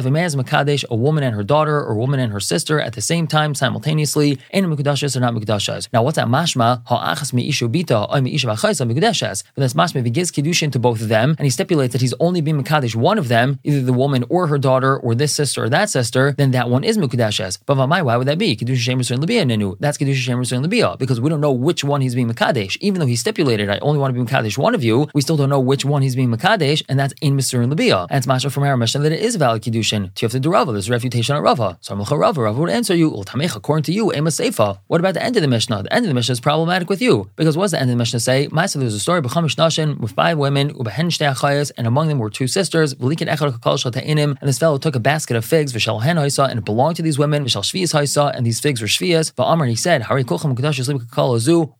a 0.05 0.11
man 0.11 0.25
is 0.25 0.35
Makadesh, 0.35 0.85
a 0.89 0.95
woman 0.95 1.23
and 1.23 1.35
her 1.35 1.43
daughter, 1.43 1.77
or 1.77 1.93
a 1.93 1.95
woman 1.95 2.19
and 2.19 2.31
her 2.31 2.39
sister 2.39 2.79
at 2.79 2.93
the 2.93 3.01
same 3.01 3.27
time, 3.27 3.55
simultaneously, 3.55 4.39
in 4.51 4.65
Mukudashas 4.65 5.15
or 5.15 5.19
not 5.19 5.33
Mukudashas. 5.33 5.89
Now 5.93 6.03
what's 6.03 6.15
that 6.15 6.27
mashma? 6.27 6.83
Ha'achas 6.87 7.33
me'ishu 7.33 7.69
bita, 7.69 8.09
or 8.09 8.21
me'ishu 8.21 8.45
v'chaysa 8.45 8.89
Mukudashas. 8.89 9.43
But 9.55 9.61
that's 9.61 9.73
mashma 9.73 9.97
if 9.97 10.05
he 10.05 10.11
gives 10.11 10.31
Kedushin 10.31 10.71
to 10.71 10.79
both 10.79 11.01
of 11.01 11.09
them, 11.09 11.35
and 11.37 11.45
he 11.45 11.49
stipulates 11.49 11.93
that 11.93 12.01
he's 12.01 12.13
only 12.19 12.41
being 12.41 12.61
Makadesh 12.61 12.95
one 12.95 13.17
of 13.17 13.27
them, 13.27 13.59
either 13.63 13.81
the 13.81 13.93
woman 13.93 14.23
or 14.29 14.47
her 14.47 14.57
daughter, 14.57 14.97
or 14.97 15.15
this 15.15 15.33
sister 15.33 15.63
or 15.63 15.69
that 15.69 15.89
sister, 15.89 16.33
then 16.37 16.51
that 16.51 16.69
one 16.69 16.83
is 16.83 16.97
Mukudashas. 16.97 17.59
But 17.65 17.77
why 17.77 18.01
would 18.17 18.27
that 18.27 18.37
be? 18.37 18.55
Kedushin 18.55 19.19
Libya 19.19 19.45
Nenu. 19.45 19.77
That's 19.79 19.97
Kedushin 19.97 20.33
Shemer 20.33 20.43
and 20.51 20.99
because 20.99 21.21
we 21.21 21.29
don't 21.29 21.41
know 21.41 21.51
which 21.51 21.83
one 21.83 22.01
he's 22.01 22.15
being 22.15 22.29
Makadesh. 22.33 22.77
Even 22.81 22.99
though 22.99 23.05
he 23.05 23.15
stipulated, 23.15 23.69
I 23.69 23.77
only 23.79 23.99
want 23.99 24.15
to 24.15 24.19
be 24.21 24.29
Makadesh 24.29 24.57
one 24.57 24.75
of 24.75 24.83
you, 24.83 25.07
we 25.13 25.21
still 25.21 25.37
don't 25.37 25.49
know 25.49 25.59
which 25.59 25.85
one 25.85 26.01
he's 26.01 26.15
being 26.15 26.29
Makadesh, 26.29 26.83
and 26.89 26.99
that's 26.99 27.13
in 27.21 27.37
Mr. 27.37 27.61
and 27.61 27.69
Libya. 27.69 28.07
And 28.09 28.17
it's 28.17 28.27
Masha 28.27 28.49
from 28.49 28.63
our 28.63 28.77
Mishnah 28.77 29.01
that 29.01 29.11
it 29.11 29.21
is 29.21 29.35
valid 29.35 29.61
Kedushin. 29.61 30.13
To 30.13 30.25
have 30.25 30.31
to 30.31 30.39
do 30.39 30.51
Rava, 30.51 30.71
there's 30.71 30.89
refutation 30.89 31.35
on 31.35 31.43
Rava. 31.43 31.77
So 31.81 31.95
Rava, 31.95 32.41
Rava 32.41 32.59
would 32.59 32.69
answer 32.69 32.95
you, 32.95 33.13
according 33.13 33.83
to 33.83 33.93
you, 33.93 34.13
Ema 34.13 34.29
Seifa. 34.29 34.79
What 34.87 34.99
about 34.99 35.13
the 35.13 35.23
end 35.23 35.35
of 35.35 35.41
the 35.41 35.47
Mishnah? 35.47 35.83
The 35.83 35.93
end 35.93 36.05
of 36.05 36.09
the 36.09 36.13
Mishnah 36.13 36.33
is 36.33 36.39
problematic 36.39 36.89
with 36.89 37.01
you, 37.01 37.29
because 37.35 37.57
what 37.57 37.65
does 37.65 37.71
the 37.71 37.79
end 37.79 37.89
of 37.89 37.95
the 37.95 37.97
Mishnah 37.97 38.19
say? 38.19 38.47
Ma'asa, 38.49 38.79
there's 38.79 38.93
a 38.93 38.99
story, 38.99 39.21
B'chamish 39.21 39.55
Nashin, 39.55 39.99
with 39.99 40.11
five 40.11 40.37
women, 40.37 40.73
Ubehen 40.73 41.07
Shtei 41.07 41.71
and 41.77 41.87
among 41.87 42.07
them 42.07 42.19
were 42.19 42.29
two 42.29 42.47
sisters, 42.47 42.93
V'likin 42.95 43.27
Echad 43.27 43.51
Kakal 43.51 43.83
and 43.83 44.37
this 44.41 44.59
fellow 44.59 44.77
took 44.77 44.95
a 44.95 44.99
basket 44.99 45.35
of 45.35 45.45
figs, 45.45 45.73
V'shal 45.73 46.01
Hen 46.01 46.17
and 46.17 46.59
it 46.59 46.65
belonged 46.65 46.95
to 46.95 47.01
these 47.01 47.19
women, 47.19 47.45
Shvias 47.45 47.93
Haisa, 47.93 48.35
and 48.35 48.45
these 48.45 48.59
figs 48.59 48.81
were 48.81 48.87
Shvias. 48.87 49.33
V'amar, 49.33 49.67
he 49.67 49.75
said, 49.75 50.03
Hari 50.03 50.23
Kulcham 50.23 50.55
Mukadashis 50.55 50.87
Libka 50.87 51.13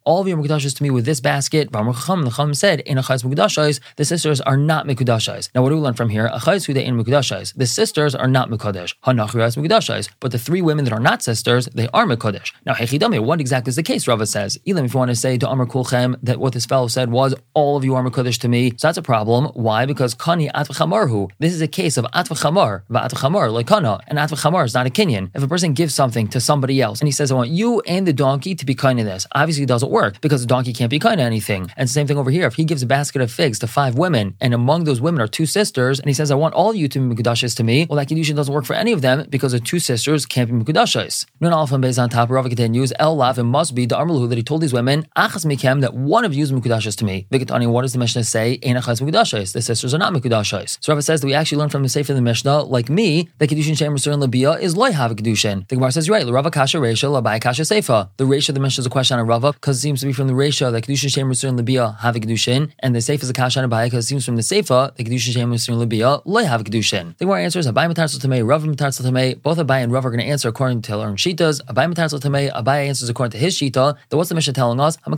all 0.03 0.21
of 0.21 0.27
you 0.27 0.35
to 0.47 0.83
me 0.83 0.89
with 0.89 1.05
this 1.05 1.19
basket. 1.19 1.71
V'amar 1.71 1.93
Chacham, 1.93 2.23
the 2.23 2.29
Chacham 2.29 2.53
said, 2.53 2.81
In 2.81 2.97
Achais 2.97 3.23
Mukadashis, 3.23 3.79
the 3.95 4.05
sisters 4.05 4.41
are 4.41 4.57
not 4.57 4.85
Mukadashis. 4.87 5.49
Now, 5.55 5.61
what 5.61 5.69
do 5.69 5.75
we 5.75 5.81
learn 5.81 5.93
from 5.93 6.09
here? 6.09 6.29
Achais 6.29 6.65
Hude 6.65 6.77
in 6.77 6.97
Mukadashis. 6.97 7.53
The 7.55 7.65
sisters 7.65 8.15
are 8.15 8.27
not 8.27 8.49
Mukadesh. 8.49 8.93
Hanachrias 9.05 9.57
Mukadashis. 9.57 10.09
But 10.19 10.31
the 10.31 10.39
three 10.39 10.61
women 10.61 10.85
that 10.85 10.93
are 10.93 10.99
not 10.99 11.23
sisters, 11.23 11.67
they 11.73 11.87
are 11.93 12.05
Mukadesh. 12.05 12.53
Now, 12.65 12.73
Hechidame, 12.73 13.23
what 13.23 13.39
exactly 13.39 13.69
is 13.69 13.75
the 13.75 13.83
case? 13.83 14.07
Rava 14.07 14.25
says, 14.25 14.59
Elam, 14.67 14.85
if 14.85 14.93
you 14.93 14.97
want 14.97 15.09
to 15.09 15.15
say 15.15 15.37
to 15.37 15.49
Amar 15.49 15.65
Kulchem 15.65 16.15
that 16.23 16.39
what 16.39 16.53
this 16.53 16.65
fellow 16.65 16.87
said 16.87 17.11
was, 17.11 17.35
all 17.53 17.77
of 17.77 17.83
you 17.83 17.95
are 17.95 18.03
Mukadesh 18.03 18.39
to 18.39 18.47
me, 18.47 18.71
so 18.71 18.87
that's 18.87 18.97
a 18.97 19.01
problem. 19.01 19.45
Why? 19.53 19.85
Because 19.85 20.15
Kani 20.15 20.51
Atvachamarhu. 20.51 21.31
This 21.39 21.53
is 21.53 21.61
a 21.61 21.67
case 21.67 21.97
of 21.97 22.05
Atvachamar, 22.05 22.83
Va'atvachamar, 22.89 23.51
like 23.51 23.67
Kana, 23.67 23.99
and 24.07 24.17
Atvachamar 24.17 24.65
is 24.65 24.73
not 24.73 24.87
a 24.87 24.89
Kenyan. 24.89 25.31
If 25.35 25.43
a 25.43 25.47
person 25.47 25.73
gives 25.73 25.93
something 25.93 26.27
to 26.29 26.39
somebody 26.39 26.81
else 26.81 26.99
and 26.99 27.07
he 27.07 27.11
says, 27.11 27.31
I 27.31 27.35
want 27.35 27.49
you 27.49 27.81
and 27.81 28.07
the 28.07 28.13
donkey 28.13 28.55
to 28.55 28.65
be 28.65 28.75
kind 28.75 28.99
of 28.99 29.05
this, 29.05 29.27
obviously 29.33 29.63
it 29.63 29.67
doesn't 29.67 29.91
work 29.91 30.21
because 30.21 30.32
the 30.41 30.47
donkey 30.47 30.73
can't 30.73 30.89
be 30.89 30.99
kind 30.99 31.19
of 31.19 31.25
anything. 31.25 31.71
And 31.77 31.89
same 31.89 32.07
thing 32.07 32.17
over 32.17 32.31
here. 32.31 32.47
If 32.47 32.55
he 32.55 32.65
gives 32.65 32.81
a 32.81 32.85
basket 32.85 33.21
of 33.21 33.31
figs 33.31 33.59
to 33.59 33.67
five 33.67 33.95
women 33.97 34.35
and 34.41 34.53
among 34.53 34.83
those 34.83 35.01
women 35.01 35.21
are 35.21 35.27
two 35.27 35.45
sisters 35.45 35.99
and 35.99 36.07
he 36.07 36.13
says, 36.13 36.31
I 36.31 36.35
want 36.35 36.53
all 36.53 36.73
you 36.73 36.87
to 36.87 36.99
be 36.99 37.15
Mekudashis 37.15 37.55
to 37.57 37.63
me, 37.63 37.87
well, 37.89 37.97
that 37.97 38.07
Kedushin 38.07 38.35
doesn't 38.35 38.53
work 38.53 38.65
for 38.65 38.73
any 38.73 38.91
of 38.91 39.01
them 39.01 39.27
because 39.29 39.51
the 39.51 39.59
two 39.59 39.79
sisters 39.79 40.25
can't 40.25 40.49
be 40.49 40.55
Mekudashis. 40.55 41.25
Nun 41.39 41.53
Alpha 41.53 41.77
based 41.77 41.99
on 41.99 42.09
top, 42.09 42.29
Rava 42.29 42.49
continues, 42.49 42.93
El 42.99 43.15
Lav, 43.15 43.37
it 43.37 43.43
must 43.43 43.75
be 43.75 43.85
the 43.85 43.95
Armalu 43.95 44.29
that 44.29 44.37
he 44.37 44.43
told 44.43 44.61
these 44.61 44.73
women, 44.73 45.05
Achas 45.17 45.45
Mikem, 45.45 45.81
that 45.81 45.93
one 45.93 46.25
of 46.25 46.33
you 46.33 46.43
is 46.43 46.51
Mekudashis 46.51 46.95
to 46.97 47.05
me. 47.05 47.27
Vikatani, 47.31 47.69
what 47.69 47.83
does 47.83 47.93
the 47.93 47.99
Mishnah 47.99 48.23
say? 48.23 48.59
Ein 48.63 48.75
Achas 48.75 49.01
Mekudashis. 49.01 49.53
The 49.53 49.61
sisters 49.61 49.93
are 49.93 49.97
not 49.97 50.13
Mekudashis. 50.13 50.77
So 50.81 50.93
Rava 50.93 51.01
says 51.01 51.21
that 51.21 51.27
we 51.27 51.33
actually 51.33 51.57
learn 51.59 51.69
from 51.69 51.83
the 51.83 51.89
Sefer 51.89 52.13
of 52.13 52.15
the 52.15 52.21
Mishnah, 52.21 52.63
like 52.63 52.89
me, 52.89 53.29
that 53.37 53.49
Kedushin 53.49 53.77
Shem 53.77 53.93
and 53.93 54.21
Labia 54.21 54.53
is 54.53 54.73
Have 54.73 55.11
Kedushin. 55.11 55.67
The 55.67 55.75
Gemara 55.75 55.91
says, 55.91 56.07
You're 56.07 56.17
right, 56.17 56.27
Rava 56.27 56.51
Kasha 56.51 56.77
Resha, 56.77 57.09
Labai 57.09 57.41
Kasha 57.41 57.63
Seifa. 57.63 58.09
The 58.17 58.25
Resha 58.25 58.49
of 58.49 58.55
the 58.55 58.61
Mishnah 58.61 58.81
is 58.81 58.85
a 58.85 58.89
question 58.89 59.19
on 59.19 59.27
Rava 59.27 59.53
because 59.53 59.77
it 59.77 59.81
seems 59.81 59.99
to 60.01 60.05
be 60.05 60.13
from 60.13 60.22
the 60.27 60.33
Resha 60.33 60.71
that 60.71 60.83
Kedushin 60.85 61.13
Shem 61.13 61.31
and 61.31 61.57
Labia 61.57 61.97
have 61.99 62.15
a 62.15 62.19
Kedushin, 62.19 62.71
and 62.79 62.95
the 62.95 62.99
Seifa 62.99 63.23
is 63.23 63.29
a 63.29 63.33
Kasha 63.33 63.61
on 63.61 63.69
Abai 63.69 63.85
because 63.85 64.05
it 64.05 64.07
seems 64.07 64.25
from 64.25 64.35
the 64.35 64.41
Seifa 64.41 64.95
that 64.95 65.03
Kedushin 65.03 65.33
Shem 65.33 65.51
and 65.51 65.79
Labia 65.79 66.21
Loy 66.25 66.45
Have 66.45 66.61
a 66.61 66.63
Kedushin. 66.63 67.17
The 67.17 67.25
Gemara 67.25 67.43
answers, 67.43 67.67
Abai 67.67 67.91
Matarzel 67.91 68.19
Tamei, 68.19 68.47
Rava 68.47 68.67
Matarzel 68.67 69.03
Tamei. 69.05 69.41
Both 69.41 69.57
Abai 69.57 69.83
and 69.83 69.91
Rava 69.91 70.07
are 70.07 70.11
going 70.11 70.21
to 70.21 70.25
answer 70.25 70.49
according 70.49 70.81
to 70.83 70.91
their 70.91 71.07
own 71.07 71.17
Shitas. 71.17 71.61
Abai 71.65 71.93
Matarzel 71.93 72.19
Tamei, 72.19 72.51
Abai 72.53 72.87
answers 72.87 73.09
according 73.09 73.31
to 73.31 73.37
his 73.37 73.57
Shita. 73.57 73.95
Then 74.09 74.17
what's 74.17 74.29
the 74.29 74.35
Mishnah 74.35 74.53
telling 74.53 74.79
us? 74.79 74.97
If 74.97 75.07
a 75.07 75.11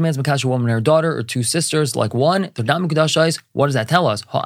man's 0.00 0.18
Makash 0.18 0.44
a 0.44 0.48
woman 0.48 0.68
and 0.68 0.74
her 0.74 0.80
daughter 0.80 1.16
or 1.16 1.22
two 1.22 1.42
sisters, 1.42 1.94
like 1.96 2.14
one, 2.14 2.50
they're 2.54 2.64
not 2.64 2.80
Mekudashais, 2.80 3.40
what 3.52 3.66
does 3.66 3.74
that 3.74 3.88
tell 3.88 4.06
us? 4.06 4.22
But 4.22 4.44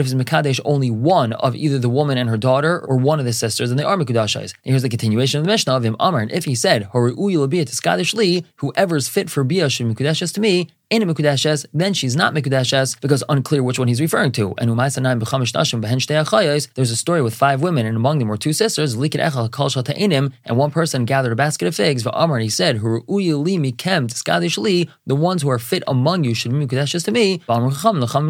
if 0.00 0.06
it's 0.06 0.14
Mekadesh 0.14 0.60
only 0.64 0.90
one 0.90 1.32
of 1.34 1.54
either 1.56 1.78
the 1.78 1.88
woman 1.88 2.18
and 2.18 2.28
her 2.28 2.36
daughter 2.36 2.80
or 2.80 2.96
one 2.96 3.18
of 3.18 3.24
the 3.24 3.32
sisters, 3.32 3.70
then 3.70 3.76
they 3.76 3.84
are 3.84 3.96
Mekudashais. 3.96 4.54
Here's 4.62 4.82
the 4.82 4.88
continuation 4.88 5.21
of 5.38 5.44
the 5.44 5.50
Mishnah 5.50 5.74
of 5.74 5.84
him 5.84 5.96
Amar. 5.98 6.20
And 6.20 6.32
if 6.32 6.44
he 6.44 6.54
said, 6.54 6.84
Whoever 8.56 8.96
is 8.96 9.08
fit 9.08 9.30
for 9.30 9.44
Bia 9.44 9.66
Mekudashas 9.66 10.34
to 10.34 10.40
me, 10.40 10.68
in 10.92 11.08
a 11.08 11.14
then 11.72 11.94
she's 11.94 12.14
not 12.14 12.34
Mekudeshes 12.34 13.00
because 13.00 13.24
unclear 13.28 13.62
which 13.62 13.78
one 13.78 13.86
he's 13.88 14.00
referring 14.00 14.32
to. 14.32 14.54
And 14.58 14.76
there's 16.74 16.90
a 16.90 16.96
story 16.96 17.22
with 17.22 17.34
five 17.34 17.62
women, 17.62 17.86
and 17.86 17.96
among 17.96 18.18
them 18.18 18.28
were 18.28 18.36
two 18.36 18.52
sisters, 18.52 18.92
and 18.94 20.58
one 20.58 20.70
person 20.70 21.04
gathered 21.06 21.32
a 21.32 21.36
basket 21.36 21.66
of 21.66 21.74
figs. 21.74 22.04
And 22.04 22.42
he 22.42 22.50
said, 22.50 22.78
The 22.78 24.10
ones 25.08 25.42
who 25.42 25.48
are 25.48 25.58
fit 25.58 25.82
among 25.86 26.24
you 26.24 26.34
should 26.34 26.52
be 26.52 26.66
Mekudeshes 26.66 27.04
to 27.06 27.12
me. 27.12 27.40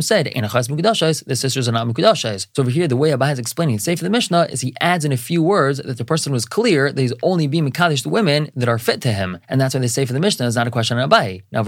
said, 0.03 0.27
The 0.27 1.37
sisters 1.37 1.69
are 1.69 1.73
not 1.73 1.89
Mekudeshes. 1.89 2.47
So 2.55 2.63
over 2.63 2.71
here, 2.71 2.87
the 2.87 2.97
way 2.97 3.13
Abba 3.13 3.33
is 3.33 3.39
explaining 3.41 3.79
the 3.79 3.97
for 3.97 4.05
the 4.05 4.11
Mishnah 4.11 4.47
is 4.51 4.61
he 4.61 4.73
adds 4.81 5.05
in 5.05 5.11
a 5.11 5.17
few 5.17 5.43
words 5.43 5.79
that 5.79 5.99
the 5.99 6.05
person 6.05 6.33
was 6.33 6.45
clear 6.45 6.93
that 6.93 7.01
he's 7.01 7.13
only 7.23 7.49
being 7.49 7.69
Mekadesh 7.69 8.07
women 8.07 8.53
that 8.55 8.69
are 8.69 8.79
fit 8.79 9.01
to 9.03 9.13
him. 9.13 9.39
And 9.49 9.61
that's 9.61 9.75
why 9.75 9.81
they 9.81 9.89
say 9.89 10.05
for 10.05 10.13
the 10.13 10.21
Mishnah 10.21 10.47
is 10.47 10.55
not 10.55 10.69
a 10.69 10.71
question 10.71 10.99
on 10.99 11.09
Abai. 11.09 11.43
Now, 11.51 11.65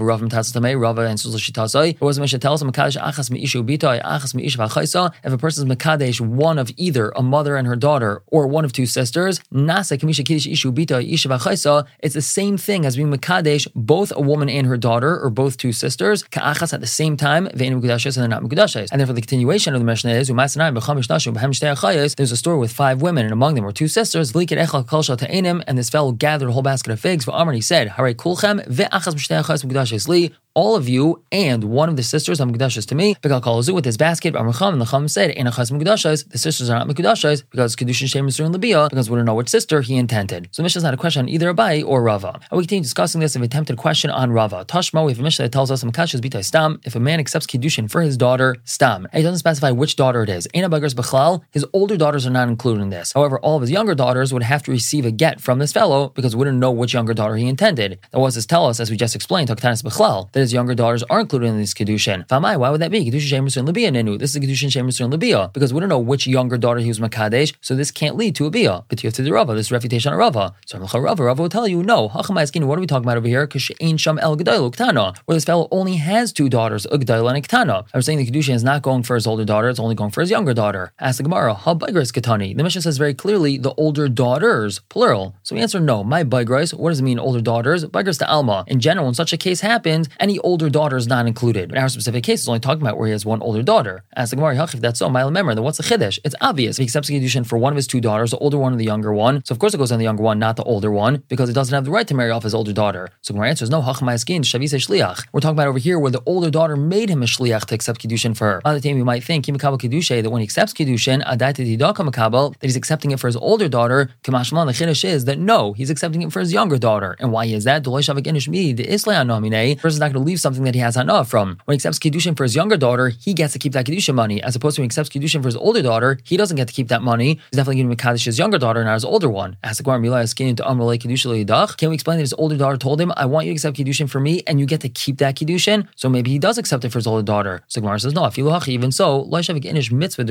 Rava 0.85 1.01
answers 1.01 1.33
L'shitasai. 1.33 1.97
Or 1.99 2.05
was 2.05 2.19
Mishnah 2.19 2.39
tells 2.39 2.61
him 2.61 2.71
Makadesh 2.71 3.01
Achas 3.01 3.29
Meishu 3.31 3.65
Bita 3.67 4.01
Achas 4.03 4.33
Meish 4.35 4.55
V'Chaisa. 4.55 5.11
If 5.23 5.33
a 5.33 5.37
person 5.37 5.69
is 5.69 5.77
Makadesh 5.77 6.21
one 6.21 6.59
of 6.59 6.71
either 6.77 7.11
a 7.15 7.23
mother 7.23 7.55
and 7.55 7.67
her 7.67 7.75
daughter 7.75 8.21
or 8.27 8.45
one 8.45 8.65
of 8.65 8.71
two 8.71 8.85
sisters, 8.85 9.39
Nasa 9.51 9.97
Kamisha 9.97 10.23
Kiddush 10.25 10.47
Ishu 10.47 10.71
Bita 10.73 10.97
Isha 11.11 11.27
V'Chaisa. 11.29 11.85
It's 11.99 12.13
the 12.13 12.21
same 12.21 12.57
thing 12.57 12.85
as 12.85 12.95
being 12.95 13.11
Makadesh 13.11 13.67
both 13.75 14.13
a 14.15 14.21
woman 14.21 14.49
and 14.49 14.67
her 14.67 14.77
daughter 14.77 15.19
or 15.19 15.29
both 15.29 15.57
two 15.57 15.71
sisters 15.71 16.23
Ka'achas 16.23 16.73
at 16.73 16.81
the 16.81 16.87
same 16.87 17.17
time 17.17 17.47
Ve'enu 17.47 17.81
Mukudashes 17.81 18.15
and 18.15 18.21
they're 18.21 18.27
not 18.27 18.43
Mukudashes. 18.43 18.89
And 18.91 18.99
therefore 18.99 19.15
the 19.15 19.21
continuation 19.21 19.73
of 19.73 19.81
the 19.81 19.85
Mishnah 19.85 20.11
is 20.11 20.29
Umasanai 20.29 20.77
B'Chamish 20.77 21.07
Nashu 21.07 21.33
B'Hem 21.33 21.49
Shtei 21.49 22.15
There's 22.15 22.31
a 22.31 22.37
story 22.37 22.59
with 22.59 22.71
five 22.71 23.01
women 23.01 23.25
and 23.25 23.33
among 23.33 23.55
them 23.55 23.63
were 23.63 23.71
two 23.71 23.87
sisters 23.87 24.31
V'Likit 24.33 24.63
Echal 24.63 24.85
Kalsha 24.85 25.17
Ta'enim 25.17 25.63
and 25.67 25.77
this 25.77 25.89
fellow 25.89 26.11
gathered 26.11 26.49
a 26.49 26.51
whole 26.51 26.61
basket 26.61 26.91
of 26.91 26.99
figs. 26.99 27.27
Amr 27.27 27.53
he 27.53 27.61
said 27.61 27.89
Hare 27.89 28.13
Kulchem 28.13 28.65
Ve'achas 28.67 29.15
B'Shtei 29.15 29.41
Achayos 29.43 29.65
Mukudashes 29.65 30.07
Li 30.07 30.33
all 30.55 30.77
of 30.77 30.87
you 30.87 31.21
and 31.33 31.65
one 31.65 31.89
of 31.89 31.97
the 31.97 32.03
sisters 32.03 32.39
are 32.39 32.45
Mekudashas 32.45 32.87
to 32.87 32.95
me. 32.95 33.13
because 33.21 33.31
I 33.31 33.39
Bekal 33.39 33.43
Kalazu 33.43 33.75
with 33.75 33.83
his 33.83 33.97
basket, 33.97 34.33
Amracham, 34.33 34.71
and 34.71 34.81
the 34.81 34.85
Chum 34.85 35.09
said, 35.09 35.31
In 35.31 35.47
Achas 35.47 35.69
Mekudashas, 35.69 36.29
the 36.29 36.37
sisters 36.37 36.69
are 36.69 36.79
not 36.79 36.87
Mekudashas 36.87 37.43
because 37.51 37.75
Kedushin 37.75 38.07
Shem 38.07 38.27
is 38.29 38.39
and 38.39 38.53
Labia, 38.53 38.87
because 38.89 39.09
we 39.09 39.17
don't 39.17 39.25
know 39.25 39.35
which 39.35 39.49
sister 39.49 39.81
he 39.81 39.97
intended. 39.97 40.47
So 40.51 40.61
the 40.61 40.63
Mishnah 40.63 40.79
is 40.79 40.83
not 40.83 40.93
a 40.93 40.97
question 40.97 41.23
on 41.23 41.29
either 41.29 41.53
Abai 41.53 41.85
or 41.85 42.01
Rava. 42.01 42.39
And 42.49 42.57
we 42.57 42.63
continue 42.63 42.83
discussing 42.83 43.19
this 43.19 43.35
of 43.35 43.41
attempted 43.41 43.77
question 43.77 44.09
on 44.09 44.31
Rava. 44.31 44.63
Tashma, 44.65 45.05
we 45.05 45.11
have 45.11 45.19
a 45.19 45.23
Mishnah 45.23 45.43
that 45.43 45.51
tells 45.51 45.71
us 45.71 45.83
Mekashas 45.83 46.21
Bita 46.21 46.43
Stam, 46.43 46.79
if 46.85 46.95
a 46.95 47.01
man 47.01 47.19
accepts 47.19 47.47
Kedushin 47.47 47.91
for 47.91 48.01
his 48.01 48.15
daughter, 48.15 48.55
Stam. 48.63 49.05
And 49.11 49.15
he 49.15 49.23
doesn't 49.23 49.39
specify 49.39 49.71
which 49.71 49.97
daughter 49.97 50.23
it 50.23 50.29
is. 50.29 50.47
Aina 50.53 50.69
Bagars 50.69 50.93
Bechlal, 50.93 51.41
his 51.51 51.65
older 51.73 51.97
daughters 51.97 52.25
are 52.25 52.31
not 52.31 52.47
included 52.47 52.81
in 52.81 52.89
this. 52.91 53.11
However, 53.11 53.39
all 53.39 53.57
of 53.57 53.61
his 53.61 53.71
younger 53.71 53.93
daughters 53.93 54.31
would 54.31 54.43
have 54.43 54.63
to 54.63 54.71
receive 54.71 55.05
a 55.05 55.11
get 55.11 55.41
from 55.41 55.59
this 55.59 55.73
fellow 55.73 56.09
because 56.09 56.33
we 56.33 56.39
wouldn't 56.39 56.59
know 56.59 56.71
which 56.71 56.93
younger 56.93 57.13
daughter 57.13 57.35
he 57.35 57.49
intended. 57.49 57.99
That 58.11 58.19
was 58.19 58.35
to 58.35 58.47
tell 58.47 58.67
us, 58.67 58.79
as 58.79 58.89
we 58.89 58.95
just 58.95 59.15
explained, 59.15 59.49
Taktanis 59.49 59.83
Bechlal, 59.83 60.31
that 60.31 60.44
his 60.45 60.53
younger 60.53 60.75
daughters 60.75 61.03
are 61.03 61.21
included 61.21 61.47
in 61.47 61.57
this 61.57 61.73
Kedushin. 61.73 62.27
Famai, 62.27 62.57
why 62.57 62.69
would 62.69 62.81
that 62.81 62.91
be? 62.91 63.09
Kedushin 63.09 63.29
Shemus 63.29 63.57
and 63.57 63.65
Libya 63.65 63.91
Nenu. 63.91 64.19
This 64.19 64.29
is 64.29 64.35
a 64.35 64.39
Kedushin 64.39 64.69
Shemus 64.69 65.01
and 65.01 65.11
Libya 65.11 65.49
because 65.53 65.73
we 65.73 65.79
don't 65.79 65.89
know 65.89 65.99
which 65.99 66.27
younger 66.27 66.57
daughter 66.57 66.79
he 66.79 66.87
was 66.87 66.99
Makadesh, 66.99 67.53
so 67.61 67.75
this 67.75 67.89
can't 67.91 68.15
lead 68.15 68.35
to 68.35 68.45
a 68.45 68.51
Bia. 68.51 68.83
But 68.87 69.03
you 69.03 69.07
have 69.07 69.15
to 69.15 69.23
do 69.23 69.33
Rava, 69.33 69.55
this 69.55 69.71
refutation 69.71 70.13
of 70.13 70.19
Rava. 70.19 70.53
So 70.67 70.77
Rava, 70.77 71.23
Rava 71.23 71.41
will 71.41 71.49
tell 71.49 71.67
you, 71.67 71.81
no, 71.81 72.09
Hachamaiskin, 72.09 72.65
what 72.65 72.77
are 72.77 72.81
we 72.81 72.87
talking 72.87 73.05
about 73.05 73.17
over 73.17 73.27
here? 73.27 73.49
She'ain 73.55 73.97
Sham 73.97 74.19
El 74.19 74.37
Uktana, 74.37 75.17
where 75.25 75.35
this 75.35 75.45
fellow 75.45 75.67
only 75.71 75.95
has 75.95 76.31
two 76.31 76.49
daughters, 76.49 76.85
Ugdayl 76.91 77.33
and 77.33 77.43
Iktana. 77.43 77.85
I 77.93 77.97
was 77.97 78.05
saying 78.05 78.19
the 78.19 78.27
Kedushin 78.27 78.53
is 78.53 78.63
not 78.63 78.81
going 78.81 79.03
for 79.03 79.15
his 79.15 79.25
older 79.25 79.45
daughter, 79.45 79.69
it's 79.69 79.79
only 79.79 79.95
going 79.95 80.11
for 80.11 80.21
his 80.21 80.29
younger 80.29 80.53
daughter. 80.53 80.93
Ask 80.99 81.17
the 81.17 81.23
Gemara, 81.23 81.53
how 81.53 81.75
Katani? 81.75 82.55
The 82.55 82.63
Mishnah 82.63 82.81
says 82.81 82.97
very 82.97 83.13
clearly 83.13 83.57
the 83.57 83.73
older 83.75 84.07
daughters, 84.07 84.79
plural. 84.89 85.35
So 85.43 85.55
we 85.55 85.61
answer 85.61 85.79
no. 85.79 86.03
My 86.03 86.23
Bagris, 86.23 86.73
what 86.73 86.89
does 86.89 86.99
it 86.99 87.03
mean, 87.03 87.19
older 87.19 87.41
daughters? 87.41 87.85
Bagris 87.85 88.19
to 88.19 88.29
Alma. 88.29 88.63
In 88.67 88.79
general, 88.79 89.05
when 89.05 89.13
such 89.13 89.33
a 89.33 89.37
case 89.37 89.61
happens, 89.61 90.09
any 90.19 90.34
older 90.39 90.69
daughter 90.69 90.97
is 90.97 91.07
not 91.07 91.27
included. 91.27 91.69
But 91.69 91.77
our 91.77 91.89
specific 91.89 92.23
case 92.23 92.41
is 92.41 92.47
only 92.47 92.59
talking 92.59 92.81
about 92.81 92.97
where 92.97 93.07
he 93.07 93.11
has 93.11 93.25
one 93.25 93.41
older 93.41 93.63
daughter. 93.63 94.03
As 94.13 94.29
the 94.29 94.35
Gemara, 94.35 94.61
if 94.63 94.71
that's 94.73 94.99
so, 94.99 95.09
my 95.09 95.21
remember, 95.21 95.55
then 95.55 95.63
what's 95.63 95.77
the 95.77 95.83
Chiddush? 95.83 96.19
It's 96.23 96.35
obvious. 96.41 96.77
If 96.77 96.79
he 96.79 96.85
accepts 96.85 97.09
Kedushin 97.09 97.45
for 97.45 97.57
one 97.57 97.73
of 97.73 97.77
his 97.77 97.87
two 97.87 98.01
daughters, 98.01 98.31
the 98.31 98.37
older 98.37 98.57
one 98.57 98.73
and 98.73 98.79
the 98.79 98.85
younger 98.85 99.13
one. 99.13 99.43
So 99.45 99.53
of 99.53 99.59
course 99.59 99.73
it 99.73 99.77
goes 99.77 99.91
on 99.91 99.99
the 99.99 100.05
younger 100.05 100.23
one, 100.23 100.39
not 100.39 100.55
the 100.55 100.63
older 100.63 100.91
one, 100.91 101.23
because 101.27 101.49
it 101.49 101.53
doesn't 101.53 101.73
have 101.73 101.85
the 101.85 101.91
right 101.91 102.07
to 102.07 102.13
marry 102.13 102.31
off 102.31 102.43
his 102.43 102.53
older 102.53 102.73
daughter. 102.73 103.09
So 103.21 103.33
Gemara 103.33 103.49
answers, 103.49 103.69
no, 103.69 103.81
Hachmaiskin, 103.81 104.41
Shavise 104.41 104.75
Shliach. 104.75 105.25
We're 105.31 105.39
talking 105.39 105.55
about 105.55 105.67
over 105.67 105.79
here 105.79 105.99
where 105.99 106.11
the 106.11 106.21
older 106.25 106.49
daughter 106.49 106.75
made 106.75 107.09
him 107.09 107.23
a 107.23 107.25
Shliach 107.25 107.65
to 107.65 107.75
accept 107.75 108.01
Kedushin 108.01 108.35
for 108.35 108.45
her. 108.45 108.61
On 108.65 108.73
the 108.73 108.81
time 108.81 108.97
you 108.97 109.05
might 109.05 109.23
think, 109.23 109.45
Kimakabal 109.45 109.79
Kedusha, 109.79 110.21
that 110.21 110.29
when 110.29 110.41
he 110.41 110.45
accepts 110.45 110.73
Kedushin, 110.73 111.23
that 111.25 112.55
he's 112.61 112.75
accepting 112.75 113.11
it 113.11 113.19
for 113.19 113.27
his 113.27 113.35
older 113.35 113.69
daughter. 113.69 114.09
Kamashman, 114.23 114.65
the 114.65 114.73
Chiddush 114.73 115.03
is 115.03 115.25
that 115.25 115.39
no, 115.39 115.73
he's 115.73 115.89
accepting 115.89 116.21
it 116.21 116.31
for 116.31 116.39
his 116.39 116.53
younger 116.53 116.77
daughter. 116.77 117.15
And 117.19 117.31
why 117.31 117.45
is 117.45 117.63
that? 117.65 117.83
The 117.83 117.91
person's 117.91 118.07
not 118.15 118.23
going 118.23 120.23
to 120.24 120.24
leave 120.25 120.39
something 120.39 120.63
that 120.63 120.75
he 120.75 120.81
has 120.81 120.95
hana 120.95 121.23
from. 121.23 121.59
When 121.65 121.73
he 121.73 121.77
accepts 121.77 121.99
Kedushin 121.99 122.35
for 122.35 122.43
his 122.43 122.55
younger 122.55 122.77
daughter, 122.77 123.09
he 123.09 123.33
gets 123.33 123.53
to 123.53 123.59
keep 123.59 123.73
that 123.73 123.85
Kedushin 123.85 124.15
money, 124.15 124.41
as 124.43 124.55
opposed 124.55 124.75
to 124.75 124.81
when 124.81 124.85
he 124.85 124.87
accepts 124.87 125.09
Kedushin 125.09 125.41
for 125.41 125.47
his 125.47 125.55
older 125.55 125.81
daughter, 125.81 126.17
he 126.23 126.37
doesn't 126.37 126.57
get 126.57 126.67
to 126.67 126.73
keep 126.73 126.87
that 126.89 127.01
money. 127.01 127.35
He's 127.51 127.57
definitely 127.57 127.83
to 127.83 127.95
Kaddish 127.95 128.25
his 128.25 128.39
younger 128.39 128.57
daughter, 128.57 128.81
and 128.81 128.87
not 128.87 128.95
his 128.95 129.05
older 129.05 129.29
one. 129.29 129.57
As 129.63 129.77
the 129.77 129.83
to 129.83 131.75
Can 131.77 131.89
we 131.89 131.95
explain 131.95 132.17
that 132.17 132.23
his 132.23 132.33
older 132.33 132.57
daughter 132.57 132.77
told 132.77 132.99
him, 132.99 133.11
I 133.15 133.25
want 133.25 133.45
you 133.45 133.51
to 133.51 133.55
accept 133.55 133.77
Kedushin 133.77 134.09
for 134.09 134.19
me, 134.19 134.43
and 134.47 134.59
you 134.59 134.65
get 134.65 134.81
to 134.81 134.89
keep 134.89 135.17
that 135.19 135.35
Kedushin? 135.35 135.87
So 135.95 136.09
maybe 136.09 136.31
he 136.31 136.39
does 136.39 136.57
accept 136.57 136.83
it 136.85 136.89
for 136.91 136.99
his 136.99 137.07
older 137.07 137.23
daughter. 137.23 137.61
So 137.67 137.81
Gemara 137.81 137.99
says, 137.99 138.13
No, 138.13 138.25
if 138.25 138.37
you 138.37 138.53
even 138.67 138.91
so, 138.91 139.25
mitzvah 139.25 140.25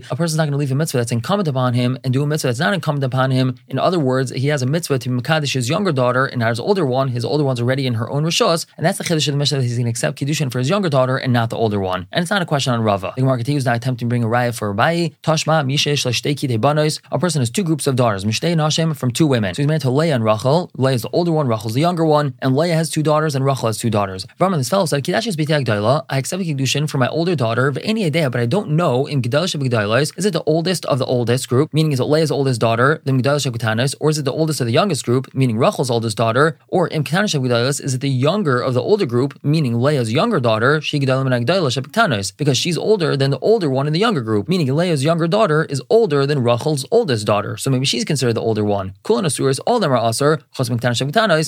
a 0.10 0.16
person's 0.16 0.38
not 0.38 0.44
going 0.44 0.52
to 0.52 0.58
leave 0.58 0.72
a 0.72 0.76
mitzvah 0.76 0.98
that's 0.98 1.12
incumbent 1.12 1.48
upon 1.48 1.74
him 1.74 1.98
and 2.04 2.14
do 2.14 2.24
a 2.24 2.28
mitzvah 2.28 2.48
that's 2.50 2.60
not 2.60 2.74
incumbent 2.74 3.04
upon 3.04 3.32
him. 3.32 3.58
In 3.68 3.78
other 3.80 4.00
words, 4.00 4.32
he 4.32 4.48
has 4.48 4.62
a 4.62 4.66
mitzvah 4.66 5.00
to 5.00 5.10
Makadish 5.10 5.54
his 5.54 5.70
younger 5.70 5.92
daughter 5.92 6.26
and 6.26 6.40
not 6.40 6.50
his 6.50 6.60
older 6.60 6.86
one. 6.86 7.10
His 7.10 7.26
older 7.26 7.44
one's 7.44 7.60
already 7.60 7.86
in 7.92 8.00
her 8.00 8.10
own 8.10 8.24
Rishos, 8.24 8.66
and 8.78 8.86
that's 8.86 8.98
the 8.98 9.04
Chiddush 9.04 9.28
of 9.28 9.34
the 9.34 9.38
Mishnah 9.38 9.58
that 9.60 9.64
he's 9.64 9.76
going 9.76 9.86
to 9.86 9.90
accept 9.90 10.18
Kiddushin 10.20 10.52
for 10.52 10.60
his 10.60 10.70
younger 10.70 10.90
daughter 10.90 11.18
and 11.18 11.32
not 11.34 11.50
the 11.50 11.58
older 11.58 11.80
one. 11.80 12.08
And 12.12 12.22
it's 12.22 12.32
not 12.32 12.42
a 12.42 12.46
question 12.46 12.74
on 12.74 12.82
Rava. 12.82 13.14
The 13.16 13.22
Gemara 13.22 13.38
continues 13.38 13.66
now 13.66 13.74
attempting 13.74 14.08
to 14.08 14.10
bring 14.10 14.24
a 14.24 14.28
raya 14.28 14.56
for 14.58 14.74
Abayi. 14.74 15.14
Tashma, 15.22 15.66
Mishesh, 15.66 16.06
Lashteki, 16.06 16.60
Banos. 16.60 17.00
A 17.12 17.20
person 17.20 17.42
has 17.42 17.50
two 17.50 17.64
groups 17.64 17.88
of 17.88 17.96
daughters, 17.96 18.26
Mishtei 18.26 18.52
and 18.52 18.62
Hashem, 18.62 18.94
from 18.94 19.12
two 19.12 19.28
women. 19.28 19.54
So 19.54 19.62
he's 19.62 19.68
married 19.68 19.82
to 19.82 19.92
Leah 19.92 20.16
and 20.16 20.24
Rachel. 20.24 20.72
Leah 20.76 20.96
is 20.96 21.02
the 21.02 21.10
older 21.12 21.32
one, 21.32 21.48
Rachel's 21.48 21.74
the 21.74 21.82
younger 21.82 22.06
one, 22.06 22.34
and 22.40 22.56
Leah 22.56 22.76
has 22.76 22.90
two 22.90 23.04
daughters 23.04 23.36
and 23.36 23.46
Rachel 23.46 23.68
has 23.68 23.78
two 23.78 23.90
daughters. 23.90 24.26
Raman, 24.40 24.60
this 24.60 24.70
fellow 24.70 24.86
said, 24.86 25.04
Kidash 25.04 25.28
is 25.28 25.38
I 25.42 26.18
accept 26.18 26.44
Kiddushin 26.44 26.90
for 26.90 26.98
my 26.98 27.08
older 27.08 27.36
daughter, 27.36 27.74
any 27.84 28.06
idea, 28.06 28.30
but 28.30 28.42
I 28.42 28.46
don't 28.46 28.72
know 28.72 29.08
in 29.08 29.22
Gedalah 29.22 29.50
Shabigdailas, 29.52 30.18
is 30.18 30.26
it 30.26 30.34
the 30.34 30.44
oldest 30.44 30.86
of 30.86 31.00
the 31.00 31.06
oldest 31.06 31.50
group, 31.50 31.74
meaning 31.74 31.92
is 31.92 32.00
it 32.00 32.06
Leah's 32.06 32.32
oldest 32.32 32.62
daughter, 32.62 33.02
the 33.04 33.12
Gedalah 33.12 33.52
Shabigdanas, 33.52 33.96
or 34.00 34.10
is 34.10 34.18
it 34.18 34.26
the 34.26 34.32
oldest 34.32 34.62
of 34.62 34.68
the 34.68 34.74
youngest 34.74 35.06
group, 35.06 35.34
meaning 35.34 35.58
Rachel's 35.58 35.90
oldest 35.90 36.18
daughter, 36.18 36.58
or 36.68 36.88
in 36.88 37.04
Shabigdailas, 37.04 37.81
is 37.82 37.96
it 37.96 38.02
the 38.02 38.10
younger 38.10 38.62
of 38.62 38.74
the 38.74 38.82
older 38.82 39.06
group, 39.06 39.38
meaning 39.44 39.82
Leah's 39.82 40.14
younger 40.14 40.40
daughter, 40.40 40.80
because 40.82 42.58
she's 42.58 42.78
older 42.78 43.18
than 43.18 43.32
the 43.32 43.40
older 43.40 43.70
one 43.70 43.88
in 43.88 43.94
the 43.94 44.00
younger 44.00 44.22
group, 44.22 44.48
meaning 44.48 44.74
Leah's 44.74 45.04
younger 45.04 45.28
daughter 45.28 45.66
is 45.66 45.82
older 45.90 46.26
than 46.26 46.44
Rachel's 46.44 46.86
oldest 46.92 47.26
daughter, 47.26 47.58
so 47.58 47.70
maybe 47.70 47.86
she's 47.86 48.06
considered 48.06 48.34
the 48.34 48.42
older 48.42 48.64
one. 48.64 48.94
Kulan 49.04 49.26
all 49.66 49.76
of 49.76 49.82
them 49.82 49.92
are 49.92 49.98
Asur, 49.98 50.42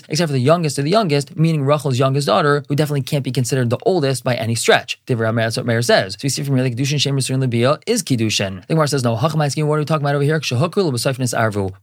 except 0.09 0.29
for 0.29 0.33
the 0.33 0.39
youngest 0.39 0.77
of 0.77 0.85
the 0.85 0.91
youngest, 0.91 1.35
meaning 1.35 1.63
Rachel's 1.63 1.99
youngest 1.99 2.27
daughter, 2.27 2.63
who 2.67 2.75
definitely 2.75 3.01
can't 3.01 3.23
be 3.23 3.31
considered 3.31 3.69
the 3.69 3.77
oldest 3.85 4.23
by 4.23 4.35
any 4.35 4.55
stretch. 4.55 4.99
That's 5.05 5.57
what 5.57 5.65
Meir 5.65 5.81
says. 5.81 6.13
So 6.13 6.19
we 6.23 6.29
see 6.29 6.43
from 6.43 6.55
here, 6.55 6.63
like 6.63 6.75
Kedushin 6.75 6.97
Shemer 6.97 7.19
Surin 7.19 7.39
Libya 7.39 7.79
is 7.85 8.03
Kedushin. 8.03 8.61
The 8.61 8.73
Gemara 8.73 8.87
says, 8.87 9.03
no, 9.03 9.15
Hachamaiskin, 9.15 9.67
what 9.67 9.75
are 9.75 9.79
we 9.79 9.85
talking 9.85 10.03
about 10.03 10.15
over 10.15 10.23
here? 10.23 10.39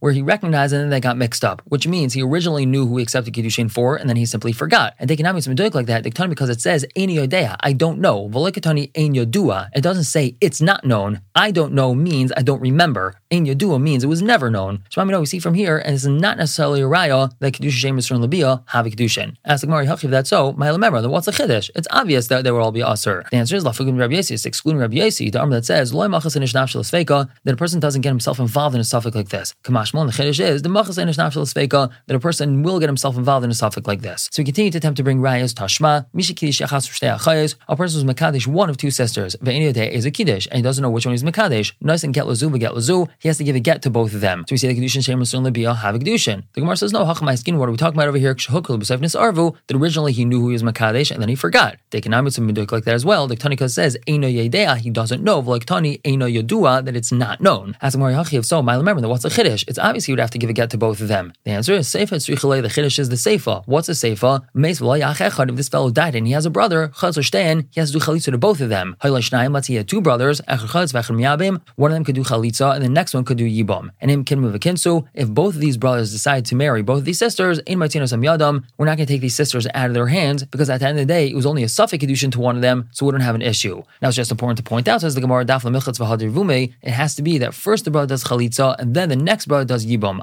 Where 0.01 0.13
he 0.13 0.23
recognized 0.23 0.73
and 0.73 0.83
then 0.83 0.91
they 0.91 1.01
got 1.01 1.17
mixed 1.17 1.45
up, 1.45 1.63
which 1.67 1.87
means 1.87 2.15
he 2.15 2.23
originally 2.23 2.67
knew 2.67 2.87
who 2.87 2.97
he 2.97 3.03
accepted 3.03 3.35
Kedushin 3.35 3.71
for, 3.71 3.97
and 3.97 4.09
then 4.09 4.17
he 4.17 4.27
simply 4.31 4.53
forgot. 4.53 4.95
And 4.99 5.11
they 5.11 5.17
cannot 5.17 5.35
be 5.35 5.41
some 5.41 5.55
like 5.55 5.87
that. 5.87 6.05
They 6.05 6.11
because 6.29 6.49
it 6.49 6.61
says 6.61 6.85
Ein 6.97 7.09
Yodea, 7.09 7.57
I 7.61 7.73
don't 7.73 7.99
know. 7.99 8.29
Velikatani 8.29 8.91
Ein 8.97 9.15
Yodua. 9.15 9.71
It 9.75 9.83
doesn't 9.83 10.05
say 10.05 10.37
it's 10.41 10.61
not 10.61 10.85
known. 10.85 11.21
I 11.35 11.51
don't 11.51 11.73
know 11.73 11.95
means 11.95 12.33
I 12.37 12.43
don't 12.43 12.61
remember. 12.61 13.17
Ein 13.31 13.47
Yodua 13.47 13.81
means 13.81 14.05
it 14.05 14.09
was 14.09 14.23
never 14.23 14.51
known. 14.51 14.85
So 14.91 15.01
I 15.01 15.05
mean, 15.05 15.19
we 15.19 15.27
see 15.27 15.39
from 15.39 15.55
here, 15.55 15.79
and 15.79 15.95
it's 15.95 16.05
not 16.05 16.37
necessarily 16.37 16.83
a 16.83 16.85
raya 16.85 17.33
that 17.41 17.55
Kedushin 17.55 17.91
Shemer 17.91 18.01
Surin 18.01 18.21
Libya 18.21 18.63
have 18.67 18.87
Kedushin. 18.87 19.37
Ask 19.45 19.63
the 19.63 19.67
Gemara, 19.67 19.91
if 19.91 20.01
that's 20.03 20.31
so, 20.31 20.53
my 20.53 20.69
remember, 20.69 21.01
then 21.01 21.11
what's 21.11 21.29
a 21.29 21.33
Chiddush? 21.33 21.71
It's 21.75 21.89
obvious 21.91 22.29
that 22.29 22.45
they 22.45 22.51
will 22.51 22.61
all 22.61 22.73
be 22.73 22.81
Asur. 22.81 23.29
The 23.31 23.37
answer 23.37 23.57
is 23.57 23.65
Lafugim 23.65 23.99
Rabbi 23.99 24.15
Yesi, 24.15 24.33
it's 24.33 24.47
excluding 24.47 24.81
Rabbi 24.81 24.97
Yesi, 24.97 25.33
the 25.33 25.41
armor 25.41 25.55
that 25.55 25.65
says, 25.65 25.95
Loy 25.95 26.07
Machas 26.07 26.37
Nafshel 26.37 27.29
that 27.45 27.55
a 27.55 27.57
person 27.57 27.81
doesn't 27.81 28.03
get 28.03 28.11
himself 28.11 28.39
involved 28.39 28.75
in 28.75 28.81
a 28.81 28.85
suffix 28.85 29.15
like 29.15 29.29
this. 29.29 29.55
Kamashmal, 29.65 30.07
the 30.07 30.23
Chiddush 30.23 30.41
is, 30.41 30.63
the 30.63 30.69
Machas 30.69 30.99
Nafshel 30.99 31.91
that 32.07 32.17
a 32.17 32.21
person 32.21 32.63
will 32.63 32.79
get 32.81 32.89
himself 32.89 33.17
involved 33.17 33.45
in 33.45 33.51
a 33.51 33.55
suffix 33.55 33.87
like 33.87 34.03
this. 34.03 34.20
So 34.31 34.41
we 34.41 34.45
continue 34.45 34.71
to 34.71 34.79
attempt 34.79 34.97
to 34.99 35.03
bring 35.03 35.21
rayas 35.21 35.55
Tashma, 35.55 36.07
Mishikidish 36.15 36.65
Yachas 36.67 36.89
Achayas, 37.19 37.55
a 37.69 37.77
person 37.77 38.01
who's 38.07 38.15
Makadish 38.15 38.47
one 38.47 38.71
of 38.71 38.77
two 38.77 38.91
sisters, 38.91 39.37
Ve'eniyate 39.37 39.91
is 39.91 40.05
a 40.05 40.11
Kiddush, 40.11 40.47
and 40.51 40.57
he 40.57 40.63
doesn't 40.63 40.83
know 40.83 40.91
which 40.91 41.07
one 41.07 41.15
is 41.15 41.23
Makadish. 41.23 41.73
Nice 41.81 42.05
and 42.05 42.13
get 42.13 42.27
Lazu, 42.27 42.51
get 42.59 42.75
Lazu, 42.75 43.09
he 43.19 43.29
has 43.29 43.39
to 43.39 43.45
give 43.45 43.57
a 43.57 43.61
get 43.61 43.83
to 43.83 43.91
both 43.91 44.15
of 44.15 44.21
them. 44.21 44.45
So 44.49 44.55
we 44.55 44.59
say 44.59 44.73
the 44.73 44.81
Kedushin 44.81 45.05
Shem 45.05 45.25
certainly 45.25 45.51
be 45.51 45.65
have 45.65 45.95
a 45.95 45.99
Kedushin. 45.99 46.45
The 46.53 46.61
Gemara 46.61 46.77
says, 46.77 46.93
no, 46.93 47.05
Hachamai 47.05 47.39
skin, 47.39 47.59
what 47.59 47.69
are 47.69 47.73
we 47.73 47.79
talking 47.79 47.97
about 47.97 48.09
over 48.09 48.19
here? 48.19 48.35
Arvu, 48.35 49.57
that 49.67 49.77
originally 49.77 50.13
he 50.13 50.25
knew 50.25 50.41
who 50.41 50.49
he 50.49 50.53
was 50.53 50.63
and 50.63 51.23
then 51.23 51.29
he 51.29 51.35
forgot. 51.35 51.77
They 51.91 52.01
can 52.01 52.31
some 52.31 52.49
like 52.49 52.85
that 52.85 52.95
as 52.95 53.05
well. 53.05 53.27
The 53.27 53.37
Tanika 53.37 53.71
says, 53.71 53.97
Eino 54.07 54.33
Yedea, 54.33 54.79
he 54.79 54.91
doesn't 54.91 55.23
know, 55.23 55.41
like 55.41 55.65
Tani, 55.65 55.99
Eino 55.99 56.31
Yodua, 56.31 56.85
that 56.85 56.97
it's 56.97 57.13
not 57.13 57.41
known. 57.41 57.77
As 57.81 57.95
Gemara 57.95 58.13
Yachiv, 58.13 58.45
so, 58.45 58.63
my 58.63 58.77
remember 58.77 59.07
what's 59.09 59.25
a 59.25 59.29
Chiddush? 59.29 59.65
It's 59.69 59.79
obvious 59.79 60.05
he 60.05 60.13
would 60.13 60.21
have 60.21 60.31
to 60.31 60.39
give 60.39 60.51
a 60.51 60.53
get 60.53 60.71
to 60.71 60.79
both 60.79 61.01
of 61.01 61.09
them. 61.09 61.33
The 61.45 61.53
answer 61.53 61.73
is 61.73 61.89
Seifa 61.89 62.17
Tzrichale, 62.17 62.63
the 62.63 62.69
Chiddush 62.69 62.99
is 62.99 63.09
the 63.09 63.17
Seifa. 63.17 63.63
What's 63.67 63.89
a 63.89 63.93
Seifa? 63.93 64.10
If 64.13 65.57
this 65.57 65.69
fellow 65.69 65.91
died 65.91 66.15
and 66.15 66.27
he 66.27 66.33
has 66.33 66.47
a 66.47 66.51
brother, 66.51 66.93
he 67.01 67.07
has 67.07 67.17
to 67.17 67.23
do 67.23 67.99
Chalitza 67.99 68.31
to 68.31 68.39
both 68.39 68.61
of 68.61 68.69
them. 68.69 68.97
Let's 69.03 69.67
say 69.67 69.73
he 69.73 69.77
had 69.77 69.89
two 69.89 70.01
brothers, 70.01 70.41
one 70.47 71.91
of 71.91 71.95
them 71.95 72.05
could 72.05 72.15
do 72.15 72.25
Chalitza, 72.25 72.75
and 72.75 72.85
the 72.85 72.89
next 72.89 73.15
one 73.15 73.25
could 73.25 73.39
do 73.39 73.47
Yibam. 73.47 73.91
And 74.01 74.11
him 74.11 74.25
kinsu. 74.25 75.07
If 75.15 75.31
both 75.31 75.55
of 75.55 75.61
these 75.61 75.77
brothers 75.77 76.13
decide 76.13 76.45
to 76.47 76.55
marry 76.55 76.83
both 76.83 76.99
of 76.99 77.05
these 77.05 77.19
sisters, 77.19 77.61
we're 77.67 77.77
not 77.77 77.91
going 77.93 78.97
to 78.97 79.07
take 79.07 79.21
these 79.21 79.35
sisters 79.35 79.67
out 79.75 79.89
of 79.89 79.95
their 79.95 80.09
hands 80.09 80.45
because 80.45 80.71
at 80.71 80.81
the 80.81 80.87
end 80.87 80.99
of 80.99 81.07
the 81.07 81.13
day, 81.13 81.29
it 81.29 81.37
was 81.37 81.47
only 81.47 81.63
a 81.63 81.69
suffix 81.69 82.03
addition 82.05 82.31
to 82.33 82.41
one 82.41 82.57
of 82.57 82.63
them, 82.63 82.89
so 82.93 83.07
we 83.07 83.13
don't 83.13 83.21
have 83.21 83.35
an 83.35 83.43
issue. 83.43 83.83
Now 84.01 84.09
it's 84.09 84.17
just 84.17 84.31
important 84.31 84.57
to 84.59 84.63
point 84.63 84.89
out, 84.89 85.01
says 85.01 85.15
the 85.15 85.21
Gemara 85.21 85.45
Daf 85.45 85.63
Vume, 85.63 86.73
it 86.83 86.91
has 86.91 87.15
to 87.15 87.23
be 87.23 87.39
that 87.39 87.55
first 87.55 87.85
the 87.85 87.91
brother 87.91 88.07
does 88.07 88.25
Chalitza 88.25 88.77
and 88.79 88.95
then 88.95 89.09
the 89.09 89.17
next 89.17 89.47
brother 89.47 89.65
does 89.65 89.87
Yibam. 89.87 90.21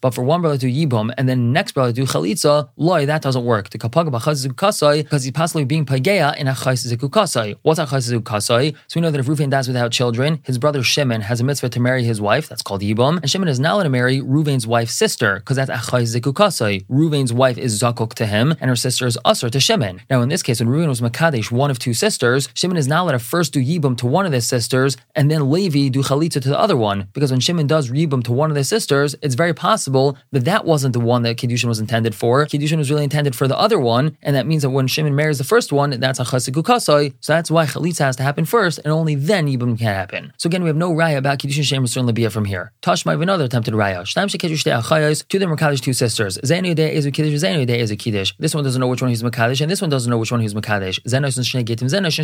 But 0.00 0.14
for 0.14 0.22
one 0.24 0.40
brother 0.42 0.58
to 0.58 0.66
Yibam 0.66 1.10
and 1.16 1.28
then 1.28 1.38
the 1.38 1.52
next 1.58 1.72
brother 1.72 1.92
to 1.92 2.02
Chalitza, 2.02 2.49
loy, 2.76 3.06
that 3.06 3.22
doesn't 3.22 3.44
work. 3.44 3.70
The 3.70 3.78
Kapag 3.78 4.10
because 4.10 5.22
he's 5.24 5.32
possibly 5.32 5.64
being 5.64 5.84
Pageya 5.84 6.36
in 6.36 6.46
a 6.48 6.54
Kasai. 6.54 7.56
What's 7.62 7.78
a 7.78 7.86
Kasai? 7.86 8.74
So 8.86 8.94
we 8.94 9.00
know 9.02 9.10
that 9.10 9.20
if 9.20 9.26
Reuven 9.26 9.50
dies 9.50 9.68
without 9.68 9.92
children, 9.92 10.40
his 10.44 10.58
brother 10.58 10.82
Shimon 10.82 11.22
has 11.22 11.40
a 11.40 11.44
mitzvah 11.44 11.68
to 11.70 11.80
marry 11.80 12.04
his 12.04 12.20
wife, 12.20 12.48
that's 12.48 12.62
called 12.62 12.82
Yibam, 12.82 13.18
and 13.22 13.30
Shimon 13.30 13.48
is 13.48 13.60
now 13.60 13.76
allowed 13.76 13.84
to 13.84 13.90
marry 13.90 14.20
Reuven's 14.20 14.66
wife's 14.66 14.94
sister, 14.94 15.36
because 15.36 15.56
that's 15.56 15.70
Achai 15.70 16.02
Zikukasai. 16.02 16.84
Reuven's 16.88 17.32
wife 17.32 17.58
is 17.58 17.80
Zakuk 17.80 18.14
to 18.14 18.26
him, 18.26 18.54
and 18.60 18.68
her 18.68 18.76
sister 18.76 19.06
is 19.06 19.18
Usr 19.24 19.50
to 19.50 19.60
Shimon. 19.60 20.00
Now 20.10 20.22
in 20.22 20.28
this 20.28 20.42
case, 20.42 20.60
when 20.60 20.68
Reuven 20.68 20.88
was 20.88 21.00
Makadesh, 21.00 21.50
one 21.50 21.70
of 21.70 21.78
two 21.78 21.94
sisters, 21.94 22.48
Shimon 22.54 22.76
is 22.76 22.88
now 22.88 23.04
allowed 23.04 23.12
to 23.12 23.18
first 23.18 23.52
do 23.52 23.60
Yibam 23.60 23.96
to 23.98 24.06
one 24.06 24.26
of 24.26 24.32
his 24.32 24.46
sisters, 24.46 24.96
and 25.14 25.30
then 25.30 25.50
Levi 25.50 25.88
do 25.88 26.02
Chalitza 26.02 26.40
to 26.42 26.48
the 26.48 26.58
other 26.58 26.76
one, 26.76 27.08
because 27.12 27.30
when 27.30 27.40
Shimon 27.40 27.66
does 27.66 27.90
Yibam 27.90 28.22
to 28.24 28.32
one 28.32 28.50
of 28.50 28.56
his 28.56 28.68
sisters, 28.68 29.14
it's 29.22 29.34
very 29.34 29.54
possible 29.54 30.16
that 30.32 30.44
that 30.44 30.64
wasn't 30.64 30.92
the 30.92 31.00
one 31.00 31.22
that 31.22 31.36
Kiddushin 31.36 31.68
was 31.68 31.80
intended 31.80 32.14
for. 32.14 32.39
Kiddushin 32.46 32.78
was 32.78 32.90
really 32.90 33.04
intended 33.04 33.34
for 33.34 33.48
the 33.48 33.58
other 33.58 33.78
one, 33.80 34.16
and 34.22 34.36
that 34.36 34.46
means 34.46 34.62
that 34.62 34.70
when 34.70 34.86
Shimon 34.86 35.14
marries 35.14 35.38
the 35.38 35.44
first 35.44 35.72
one, 35.72 35.90
that's 35.98 36.20
a 36.20 36.24
Chasikukasai, 36.24 37.14
so 37.20 37.32
that's 37.32 37.50
why 37.50 37.66
Chalitza 37.66 38.00
has 38.00 38.16
to 38.16 38.22
happen 38.22 38.44
first, 38.44 38.78
and 38.84 38.92
only 38.92 39.14
then 39.14 39.46
Yibam 39.46 39.78
can 39.78 39.86
happen. 39.86 40.32
So 40.36 40.48
again, 40.48 40.62
we 40.62 40.68
have 40.68 40.76
no 40.76 40.92
raya 40.92 41.16
about 41.16 41.38
Kiddushin 41.38 41.64
Shem 41.64 41.84
Yisrael 41.84 42.06
Labia 42.06 42.30
from 42.30 42.44
here. 42.44 42.72
Tashma 42.82 43.12
have 43.12 43.20
another 43.20 43.44
attempted 43.44 43.74
raya. 43.74 44.02
Shtam 44.02 44.26
Shekedush 44.28 44.82
Achayos, 44.82 45.26
two 45.28 45.38
of 45.38 45.40
them 45.40 45.52
are 45.52 45.76
two 45.76 45.92
sisters. 45.92 46.38
Zenu 46.38 46.74
Day 46.74 46.94
is 46.94 47.06
a 47.06 47.10
Kiddush, 47.10 47.42
Zenu 47.42 47.66
Day 47.66 47.80
is 47.80 47.90
a 47.90 47.96
Kiddush. 47.96 48.32
This 48.38 48.54
one 48.54 48.64
doesn't 48.64 48.80
know 48.80 48.88
which 48.88 49.02
one 49.02 49.08
he's 49.08 49.22
Makadish, 49.22 49.60
and 49.60 49.70
this 49.70 49.80
one 49.80 49.90
doesn't 49.90 50.10
know 50.10 50.18
which 50.18 50.30
one 50.30 50.40
he's 50.40 50.54
Makadish. 50.54 51.00
Zenos 51.02 51.36
and 51.36 51.46
Shnei 51.46 51.64
Gitim, 51.64 51.88
Zenos. 51.88 52.20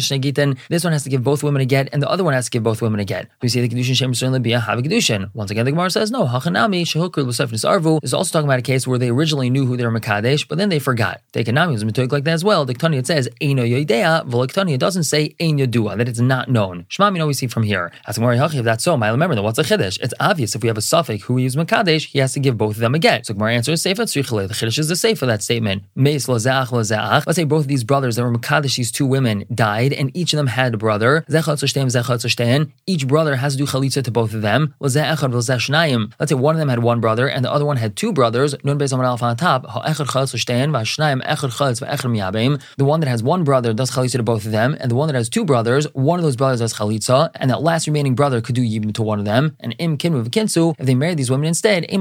This 0.69 0.85
one 0.85 0.93
has 0.93 1.03
to 1.05 1.11
give 1.11 1.23
both 1.23 1.43
women 1.43 1.63
a 1.63 1.65
get, 1.65 1.89
and 1.93 2.03
the 2.03 2.09
other 2.09 2.25
one 2.25 2.35
has 2.35 2.47
to 2.47 2.51
give 2.51 2.63
both 2.63 2.83
women 2.83 3.01
a 3.01 3.05
get. 3.05 3.29
We 3.43 3.49
see 3.49 3.61
the 3.61 3.69
Kiddushin 3.69 3.97
Shem 3.97 4.13
Yisrael 4.13 4.33
Labia 4.33 4.61
have 4.61 4.79
a 4.79 4.83
Kiddushin. 4.83 5.31
Once 5.35 5.51
again, 5.51 5.65
the 5.65 5.73
Gemara 5.73 5.91
says, 5.91 6.11
no, 6.11 6.27
Hachanami, 6.27 6.83
Shehukr, 6.83 7.25
Lusef 7.25 7.51
Arvu 7.51 7.99
is 8.03 8.13
also 8.15 8.33
talking 8.33 8.49
about 8.49 8.59
a 8.59 8.63
case 8.63 8.87
where 8.87 8.99
they 8.99 9.09
originally 9.09 9.51
knew 9.51 9.67
who 9.67 9.77
they 9.77 9.85
were 9.85 9.91
Makadesh, 10.07 10.47
but 10.49 10.59
then 10.59 10.69
they 10.69 10.79
forgot. 10.79 11.21
They 11.33 11.43
can 11.45 11.57
Tekanami 11.57 11.73
was 11.73 11.85
metoik 11.85 12.13
like 12.13 12.25
that 12.25 12.33
as 12.33 12.45
well. 12.45 12.67
Diktani 12.67 12.99
it 12.99 13.07
says 13.07 13.29
Eino 13.41 13.67
Yoidea, 13.67 14.29
Voliktani 14.29 14.75
it 14.75 14.79
doesn't 14.79 15.05
say 15.05 15.35
Ein 15.41 15.59
Yodua, 15.59 15.97
that 15.97 16.09
it's 16.09 16.21
not 16.21 16.51
known. 16.51 16.85
Shema 16.89 17.11
we 17.11 17.25
we 17.25 17.33
see 17.33 17.47
from 17.47 17.63
here. 17.63 17.93
As 18.07 18.19
if 18.19 18.65
that's 18.65 18.85
so, 18.85 18.95
I 19.01 19.09
remember 19.09 19.35
that 19.35 19.43
what's 19.43 19.59
a 19.59 19.63
Chiddush? 19.63 19.99
It's 20.01 20.15
obvious 20.21 20.55
if 20.55 20.63
we 20.63 20.69
have 20.69 20.77
a 20.77 20.83
suffix 20.83 21.25
who 21.25 21.35
we 21.35 21.43
use 21.45 21.57
Makadesh, 21.57 22.07
he 22.09 22.19
has 22.19 22.33
to 22.35 22.41
give 22.41 22.59
both 22.59 22.77
of 22.77 22.81
them 22.81 22.95
a 22.95 22.99
get. 22.99 23.27
So 23.27 23.35
Gemara 23.35 23.55
answers 23.55 23.83
Sefer 23.83 24.03
Tzrichale. 24.03 24.49
The 24.49 24.55
Chiddush 24.55 24.79
is 24.79 24.89
the 24.89 24.97
safe 24.97 25.19
for 25.19 25.27
that 25.27 25.43
statement. 25.43 25.85
Meis 25.95 26.27
Lazeach 26.27 26.69
Lazeach. 26.69 27.27
Let's 27.27 27.37
say 27.37 27.45
both 27.45 27.63
of 27.63 27.69
these 27.69 27.85
brothers 27.85 28.17
that 28.17 28.23
were 28.23 28.33
Makadesh, 28.33 28.77
these 28.77 28.93
two 28.93 29.07
women, 29.07 29.45
died, 29.55 29.93
and 29.93 30.15
each 30.15 30.33
of 30.33 30.37
them 30.37 30.49
had 30.49 30.75
a 30.75 30.77
brother. 30.77 31.25
Each 32.87 33.07
brother 33.07 33.37
has 33.37 33.53
to 33.53 33.59
do 33.59 33.67
chalitza 33.67 34.05
to 34.05 34.11
both 34.11 34.35
of 34.35 34.43
them. 34.43 34.75
Let's 34.81 34.95
say 34.95 36.35
one 36.35 36.55
of 36.55 36.59
them 36.59 36.69
had 36.69 36.79
one 36.81 37.01
brother 37.01 37.29
and 37.29 37.45
the 37.45 37.51
other 37.51 37.65
one 37.65 37.77
had 37.79 37.97
two 37.97 38.13
brothers. 38.13 38.55
Nun 38.63 38.79
Beis 38.79 38.93
Amar 38.93 39.07
on 39.07 39.37
top. 39.37 39.65
The 42.77 42.85
one 42.85 43.01
that 43.01 43.09
has 43.09 43.23
one 43.23 43.45
brother 43.45 43.73
does 43.73 43.91
chalitza 43.91 44.13
to 44.13 44.23
both 44.23 44.45
of 44.45 44.53
them, 44.53 44.77
and 44.81 44.91
the 44.91 44.95
one 44.95 45.09
that 45.09 45.17
has 45.17 45.29
two 45.29 45.45
brothers, 45.45 45.87
one 45.95 46.19
of 46.19 46.25
those 46.25 46.37
brothers 46.37 46.61
does 46.61 46.75
chalitza, 46.75 47.31
and 47.37 47.51
that 47.51 47.63
last 47.63 47.87
remaining 47.87 48.15
brother 48.15 48.41
could 48.41 48.55
do 48.55 48.63
yibum 48.63 48.93
to 48.95 49.03
one 49.03 49.19
of 49.19 49.25
them. 49.25 49.57
And 49.61 49.75
im 49.79 49.97
kinmu 49.97 50.25
v'kinsu, 50.25 50.75
if 50.79 50.87
they 50.87 50.95
marry 50.95 51.15
these 51.15 51.31
women 51.31 51.47
instead, 51.47 51.87
we're 51.91 51.99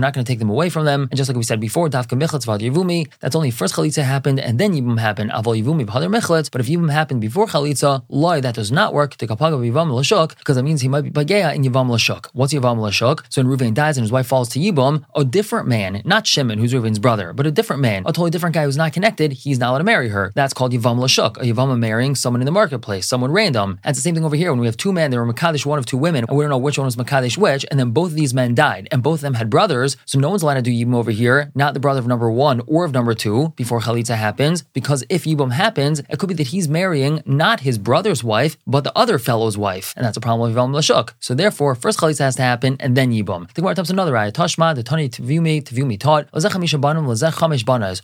not 0.00 0.14
going 0.14 0.24
to 0.24 0.30
take 0.30 0.38
them 0.38 0.50
away 0.50 0.70
from 0.70 0.84
them. 0.84 1.08
And 1.10 1.16
just 1.16 1.28
like 1.28 1.36
we 1.36 1.42
said 1.42 1.60
before, 1.60 1.88
dafka 1.88 2.16
michlitz 2.20 2.46
yivumi, 2.46 3.08
that's 3.20 3.36
only 3.36 3.50
first 3.50 3.74
chalitza 3.74 4.02
happened 4.02 4.40
and 4.40 4.58
then 4.58 4.72
yibum 4.72 4.98
happened. 4.98 5.30
Avol 5.30 5.54
yivumi 5.62 5.84
b'hader 5.86 6.08
michlitz, 6.08 6.50
but 6.50 6.60
if 6.60 6.66
yibum 6.66 6.90
happened 6.90 7.20
before 7.20 7.46
chalitza, 7.46 8.02
loy 8.08 8.40
that 8.40 8.54
does 8.54 8.72
not 8.72 8.94
work 8.94 9.16
to 9.16 9.26
kapaga 9.26 9.58
yivam 9.58 9.90
l'shuk 9.92 10.36
because 10.38 10.56
that 10.56 10.62
means 10.62 10.80
he 10.80 10.88
might 10.88 11.02
be 11.02 11.10
bageya 11.10 11.54
in 11.54 11.62
yivam 11.62 11.88
l'shuk. 11.90 12.28
What's 12.32 12.52
yivam 12.52 12.78
l'shuk? 12.80 13.24
So 13.28 13.42
when 13.42 13.58
Ruvain 13.58 13.74
dies 13.74 13.96
and 13.96 14.04
his 14.04 14.12
wife 14.12 14.26
falls 14.26 14.48
to 14.50 14.58
yibum, 14.58 15.04
a 15.14 15.24
different 15.24 15.68
man, 15.68 16.02
not 16.04 16.26
Shimon, 16.26 16.58
who's 16.58 16.72
Ruvain's 16.86 16.98
brother, 16.98 17.32
but 17.32 17.46
a 17.46 17.50
different 17.50 17.82
man, 17.82 18.02
a 18.02 18.06
totally 18.06 18.30
different 18.30 18.54
guy 18.54 18.64
who's 18.64 18.76
not 18.76 18.92
connected, 18.92 19.32
he's 19.32 19.58
not 19.58 19.70
allowed 19.70 19.78
to 19.78 19.84
marry 19.84 20.08
her. 20.08 20.32
That's 20.34 20.54
called 20.54 20.72
yivam 20.72 20.98
l'shuk. 20.98 21.36
A 21.38 21.40
yivam 21.40 21.78
marrying 21.78 22.14
someone 22.14 22.40
in 22.40 22.46
the 22.46 22.52
marketplace, 22.52 23.06
someone 23.06 23.32
random. 23.32 23.78
And 23.82 23.90
it's 23.90 23.98
the 23.98 24.02
same 24.02 24.14
thing 24.14 24.24
over 24.24 24.36
here 24.36 24.50
when 24.50 24.60
we 24.60 24.66
have 24.66 24.76
two 24.76 24.92
men, 24.92 25.10
they 25.10 25.18
were 25.18 25.32
Makadish 25.32 25.66
one 25.66 25.78
of 25.78 25.86
two 25.86 25.96
women, 25.96 26.24
and 26.28 26.36
we 26.36 26.42
don't 26.42 26.50
know 26.50 26.58
which 26.58 26.78
one 26.78 26.84
was 26.84 26.96
Makadish 26.96 27.36
which, 27.36 27.66
and 27.70 27.78
then 27.78 27.90
both 27.90 28.10
of 28.10 28.16
these 28.16 28.34
men 28.34 28.54
died, 28.54 28.88
and 28.90 29.02
both 29.02 29.16
of 29.18 29.22
them 29.22 29.34
had 29.34 29.50
brothers, 29.50 29.96
so 30.04 30.18
no 30.18 30.30
one's 30.30 30.42
allowed 30.42 30.54
to 30.54 30.62
do 30.62 30.70
yibum 30.70 30.94
over 30.94 31.10
here, 31.10 31.50
not 31.54 31.74
the 31.74 31.80
brother 31.80 32.00
of 32.00 32.06
number 32.06 32.30
one 32.30 32.60
or 32.66 32.84
of 32.84 32.92
number 32.92 33.14
two, 33.14 33.52
before 33.56 33.80
chalitza 33.80 34.16
happens, 34.16 34.62
because 34.72 35.04
if 35.08 35.24
yibum 35.24 35.52
happens, 35.52 36.00
it 36.08 36.18
could 36.18 36.28
be 36.28 36.34
that 36.34 36.48
he's 36.48 36.68
marrying 36.68 37.22
not 37.26 37.60
his 37.60 37.78
brother's 37.78 38.22
wife, 38.22 38.56
but 38.66 38.84
the 38.84 38.96
other 38.96 39.18
fellow's 39.18 39.58
wife, 39.58 39.92
and 39.96 40.04
that's 40.04 40.16
a 40.16 40.20
problem 40.20 40.48
with 40.48 40.56
yivam 40.56 40.74
l'shuk. 40.74 41.14
So 41.20 41.34
therefore, 41.34 41.74
first 41.74 41.98
chalitza 41.98 42.20
has 42.20 42.36
to 42.36 42.42
happen, 42.42 42.76
and 42.80 42.96
then 42.96 43.10
yibum. 43.12 43.52
The 43.52 43.62
Gemara 43.62 43.74
another 43.88 44.16
ayah. 44.16 44.32
Tashma, 44.32 44.74
the 44.74 44.82
Tani 44.82 45.08
Tvumi, 45.08 45.62
Tvumi 45.62 45.98
taught, 45.98 46.28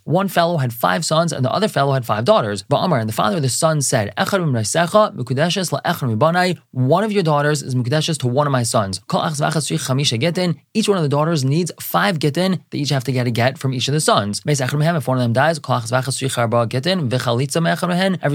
One 0.04 0.28
fellow 0.28 0.58
had 0.58 0.72
five 0.72 1.04
sons, 1.04 1.32
and 1.32 1.44
the 1.44 1.50
other 1.50 1.68
fellow 1.68 1.92
had 1.92 2.04
five 2.04 2.24
daughters. 2.24 2.64
But 2.68 2.78
Amar, 2.78 2.98
and 2.98 3.08
the 3.08 3.12
father 3.12 3.36
of 3.36 3.42
the 3.42 3.48
son 3.48 3.82
said, 3.82 4.12
One 4.16 4.56
of 7.04 7.12
your 7.12 7.22
daughters 7.22 7.62
is 7.62 7.74
Mukdeshes 7.74 8.18
to 8.18 8.28
one 8.28 8.46
of 8.46 8.52
my 8.52 8.62
sons. 8.62 9.00
Each 10.74 10.88
one 10.88 10.98
of 10.98 11.02
the 11.02 11.08
daughters 11.08 11.44
needs 11.44 11.72
five 11.80 12.18
getin. 12.18 12.64
They 12.70 12.78
each 12.78 12.90
have 12.90 13.04
to 13.04 13.12
get 13.12 13.26
a 13.26 13.30
get 13.30 13.58
from 13.58 13.74
each 13.74 13.88
of 13.88 13.94
the 13.94 14.00
sons. 14.00 14.42
If 14.46 15.08
one 15.08 15.18
of 15.18 15.22
them 15.22 15.32
dies, 15.32 15.60
every 15.68 16.12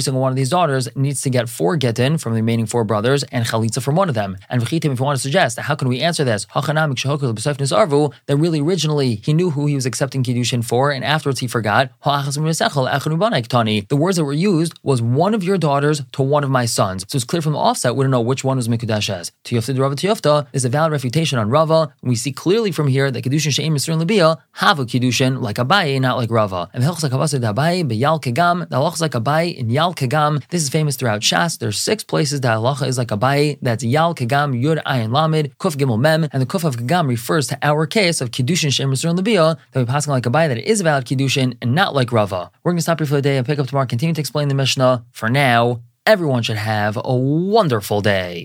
single 0.01 0.21
one 0.21 0.31
of 0.31 0.35
these 0.35 0.49
daughters 0.49 0.89
needs 0.95 1.21
to 1.21 1.29
get 1.29 1.49
four 1.49 1.77
getin 1.77 2.17
from 2.17 2.33
the 2.33 2.37
remaining 2.37 2.65
four 2.65 2.83
brothers 2.83 3.23
and 3.23 3.45
chalitza 3.45 3.81
from 3.81 3.95
one 3.95 4.09
of 4.09 4.15
them. 4.15 4.37
And 4.49 4.61
if 4.61 4.71
you 4.71 5.03
want 5.03 5.17
to 5.17 5.21
suggest, 5.21 5.59
how 5.59 5.75
can 5.75 5.87
we 5.87 6.01
answer 6.01 6.23
this? 6.23 6.45
That 6.53 8.37
really 8.37 8.59
originally 8.59 9.15
he 9.15 9.33
knew 9.33 9.51
who 9.51 9.65
he 9.65 9.75
was 9.75 9.85
accepting 9.85 10.16
kiddushin 10.23 10.63
for, 10.63 10.91
and 10.91 11.03
afterwards 11.03 11.39
he 11.39 11.47
forgot. 11.47 11.91
The 12.03 13.97
words 13.97 14.17
that 14.17 14.23
were 14.23 14.33
used 14.33 14.73
was 14.83 15.01
one 15.01 15.33
of 15.33 15.43
your 15.43 15.57
daughters 15.57 16.01
to 16.13 16.21
one 16.21 16.43
of 16.43 16.49
my 16.49 16.65
sons. 16.65 17.05
So 17.07 17.15
it's 17.15 17.25
clear 17.25 17.41
from 17.41 17.53
the 17.53 17.59
offset 17.59 17.95
we 17.95 18.03
don't 18.03 18.11
know 18.11 18.21
which 18.21 18.43
one 18.43 18.57
was 18.57 18.67
Mikudash 18.67 19.09
as. 19.09 19.31
Tiyufta 19.43 19.73
de 19.73 19.81
Rava 19.81 20.47
is 20.53 20.65
a 20.65 20.69
valid 20.69 20.91
refutation 20.91 21.39
on 21.39 21.49
Rava. 21.49 21.93
We 22.01 22.15
see 22.15 22.31
clearly 22.31 22.71
from 22.71 22.87
here 22.87 23.09
that 23.11 23.23
kiddushin 23.23 23.51
she'im 23.51 23.75
Yisrael 23.75 23.99
Labia 23.99 24.37
have 24.53 24.79
a 24.79 24.85
kiddushin 24.85 25.41
like 25.41 25.57
Abaye, 25.57 25.99
not 25.99 26.17
like 26.17 26.31
Rava. 26.31 26.69
And 26.73 26.83
kegam. 26.83 28.69
The 28.69 28.75
halachas 28.75 29.01
like 29.01 29.11
Abaye 29.11 29.55
in 29.55 29.69
Yal 29.69 29.93
kegam. 29.93 30.43
This 30.49 30.63
is 30.63 30.69
famous 30.69 30.95
throughout 30.95 31.21
Shas. 31.21 31.57
There's 31.59 31.77
six 31.77 32.03
places 32.03 32.41
that 32.41 32.57
halacha 32.57 32.87
is 32.87 32.97
like 32.97 33.09
Abaye. 33.09 33.57
That's 33.61 33.83
Yal 33.83 34.15
kegam 34.15 34.61
Yud 34.61 34.81
Ayin 34.83 35.11
Lamed 35.11 35.57
Kuf 35.57 35.75
Gimel 35.75 35.99
Mem, 35.99 36.27
and 36.31 36.41
the 36.41 36.45
Kuf 36.45 36.63
of 36.63 36.77
kegam 36.77 37.07
refers 37.07 37.47
to 37.47 37.57
our 37.61 37.85
case 37.85 38.21
of 38.21 38.31
kiddushin 38.31 38.71
she'im 38.73 38.91
Yisrael 38.91 39.15
Labia 39.15 39.57
that 39.71 39.79
we 39.79 39.85
pass 39.85 40.06
like 40.13 40.23
Abaye 40.23 40.47
that 40.47 40.57
it 40.57 40.65
is 40.65 40.81
a 40.81 40.83
valid 40.83 41.05
kiddushin 41.05 41.57
and 41.61 41.73
not 41.73 41.93
like 41.95 42.11
Rava. 42.11 42.51
We're 42.63 42.71
going 42.71 42.77
to 42.77 42.83
stop 42.83 42.99
here 42.99 43.07
for 43.07 43.15
the 43.15 43.21
day 43.21 43.37
and 43.37 43.45
pick 43.45 43.59
up 43.59 43.67
tomorrow. 43.67 43.85
Continue 43.85 44.13
to 44.15 44.21
explain 44.21 44.47
the 44.47 44.55
Mishnah. 44.55 45.05
For 45.11 45.29
now, 45.29 45.81
everyone 46.05 46.43
should 46.43 46.57
have 46.57 46.97
a 47.03 47.15
wonderful 47.15 48.01
day. 48.01 48.43